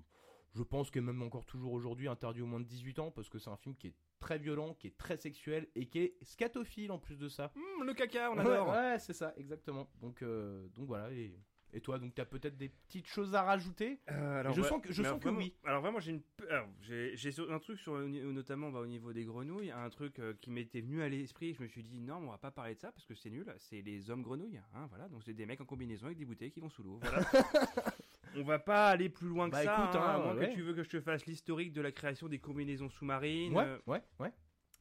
[0.55, 3.39] je pense que même encore toujours aujourd'hui interdit au moins de 18 ans parce que
[3.39, 6.93] c'est un film qui est très violent, qui est très sexuel et qui est scatophile
[6.93, 7.53] en plus de ça.
[7.57, 8.69] Hum, le caca, on Ouais, adore.
[8.69, 9.89] Ouais, c'est ça, exactement.
[10.01, 11.11] Donc, euh, donc voilà.
[11.13, 11.35] Et,
[11.73, 14.01] et toi, donc t'as peut-être des petites choses à rajouter?
[14.09, 15.57] Euh, alors, Je ouais, sens que- je sens que vraiment- oui.
[15.65, 17.17] Alors vraiment, j'ai une, alors, j'ai,
[17.51, 21.03] un truc sur notamment bah, au niveau des grenouilles, un truc euh, qui m'était venu
[21.03, 21.53] à l'esprit.
[21.53, 23.53] Je me suis dit non, on va pas parler de ça parce que c'est nul.
[23.59, 25.09] C'est les hommes grenouilles, hein, voilà.
[25.09, 27.01] Donc c'est des mecs en combinaison avec des bouteilles qui vont sous l'eau.
[27.03, 27.19] Voilà.
[28.37, 29.77] on va pas aller plus loin que Bah, ça.
[29.79, 30.49] hein, à hein, moins ouais.
[30.51, 33.55] que tu veux que je te fasse l'historique de la création des combinaisons sous-marines.
[33.57, 34.33] Ouais, euh, ouais, ouais.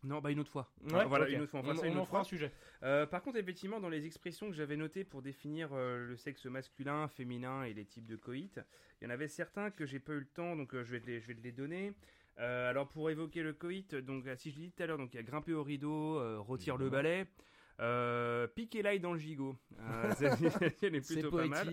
[0.03, 0.69] Non, bah une autre fois.
[0.91, 1.61] Ouais, voilà, une autre fois.
[1.61, 2.19] Fera on, ça une on en autre fera fois.
[2.19, 2.51] un sujet.
[2.83, 6.45] Euh, par contre, effectivement, dans les expressions que j'avais notées pour définir euh, le sexe
[6.45, 8.59] masculin, féminin et les types de coït,
[9.01, 10.99] il y en avait certains que j'ai pas eu le temps, donc euh, je, vais
[10.99, 11.93] te les, je vais te les donner.
[12.39, 15.13] Euh, alors, pour évoquer le coït, donc, si je l'ai dit tout à l'heure, donc
[15.13, 16.91] il y a grimper au rideau, euh, rôtir le Mhm.
[16.91, 17.25] balai,
[17.79, 19.55] euh, piquer l'ail dans le gigot.
[19.79, 20.11] Euh,
[20.81, 21.67] C'est plutôt pas mal.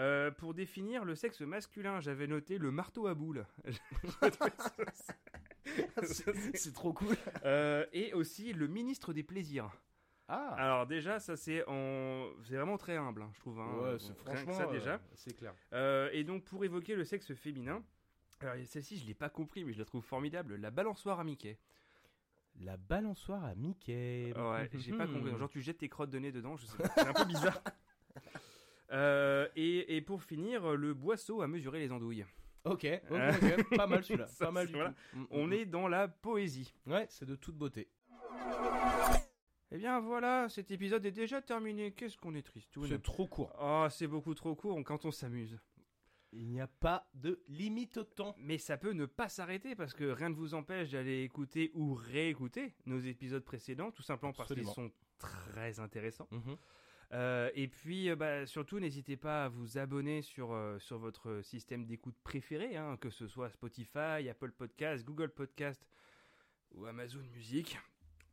[0.00, 3.46] Euh, pour définir le sexe masculin, j'avais noté le marteau à boules.
[6.54, 7.16] C'est trop cool.
[7.44, 9.70] Euh, et aussi le ministre des plaisirs.
[10.28, 12.28] Ah, Alors déjà, ça c'est en...
[12.44, 13.58] c'est vraiment très humble, hein, je trouve.
[13.58, 13.78] hein.
[13.82, 15.00] ouais, c'est franchement, ça euh, déjà.
[15.14, 15.52] c'est clair.
[15.72, 17.82] Euh, et donc pour évoquer le sexe féminin,
[18.40, 20.54] alors celle-ci je l'ai pas compris, mais je la trouve formidable.
[20.54, 21.58] La balançoire à Mickey.
[22.60, 24.32] La balançoire à Mickey.
[24.36, 25.32] Ouais, j'ai pas compris.
[25.38, 26.88] Genre tu jettes tes crottes de nez dedans, je sais pas.
[26.94, 27.60] C'est un peu bizarre.
[28.92, 32.24] Euh, et, et pour finir, le boisseau à mesurer les andouilles.
[32.64, 33.18] Ok, ok,
[33.58, 33.76] ok.
[33.76, 34.26] pas mal celui-là.
[34.26, 34.90] Ça, Pas mal c'est- du voilà.
[35.12, 35.18] tout.
[35.18, 36.74] Mm, On mm, est dans la poésie.
[36.86, 36.92] mm.
[36.92, 37.88] Ouais, c'est de toute beauté.
[39.72, 41.92] Eh bien voilà, cet épisode est déjà terminé.
[41.92, 42.76] Qu'est-ce qu'on est triste.
[42.88, 43.52] C'est trop court.
[43.60, 45.58] Oh, c'est beaucoup trop court quand on s'amuse.
[46.32, 48.34] Il n'y a pas de limite au temps.
[48.38, 51.94] Mais ça peut ne pas s'arrêter parce que rien ne vous empêche d'aller écouter ou
[51.94, 56.28] réécouter nos épisodes précédents, tout simplement parce qu'ils sont très intéressants.
[56.32, 56.56] Mhm.
[57.12, 61.40] Euh, et puis, euh, bah, surtout, n'hésitez pas à vous abonner sur, euh, sur votre
[61.42, 65.84] système d'écoute préféré, hein, que ce soit Spotify, Apple Podcast, Google Podcast
[66.72, 67.78] ou Amazon Music.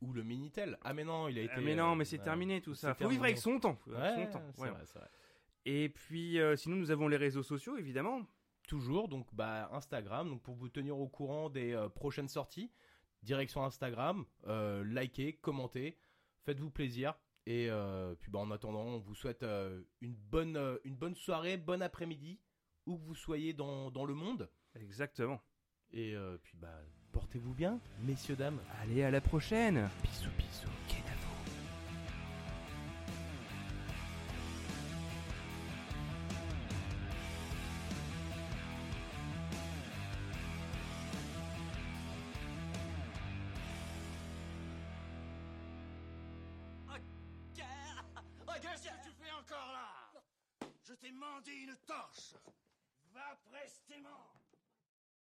[0.00, 0.78] Ou le Minitel.
[0.82, 1.54] Ah mais non, il a été.
[1.56, 2.24] Ah, mais non, mais c'est ouais.
[2.24, 2.94] terminé tout ça.
[2.94, 3.24] Faut vivre terminé.
[3.24, 3.74] avec son temps.
[3.84, 4.44] faut vivre avec Ouais, son temps.
[4.56, 5.08] vrai, vrai.
[5.64, 8.22] Et puis, sinon, nous avons les réseaux sociaux, évidemment.
[8.68, 12.70] Toujours, donc bah Instagram, donc pour vous tenir au courant des euh, prochaines sorties,
[13.22, 15.96] direction Instagram, euh, likez, commentez,
[16.44, 17.14] faites-vous plaisir.
[17.48, 21.14] Et euh, puis bah en attendant, on vous souhaite euh, une bonne euh, une bonne
[21.14, 22.38] soirée, bon après-midi,
[22.84, 24.50] où que vous soyez dans, dans le monde.
[24.74, 25.40] Exactement.
[25.90, 26.82] Et puis bah
[27.12, 28.60] portez-vous bien, messieurs dames.
[28.82, 29.88] Allez, à la prochaine.
[30.02, 30.97] Bisous bisous.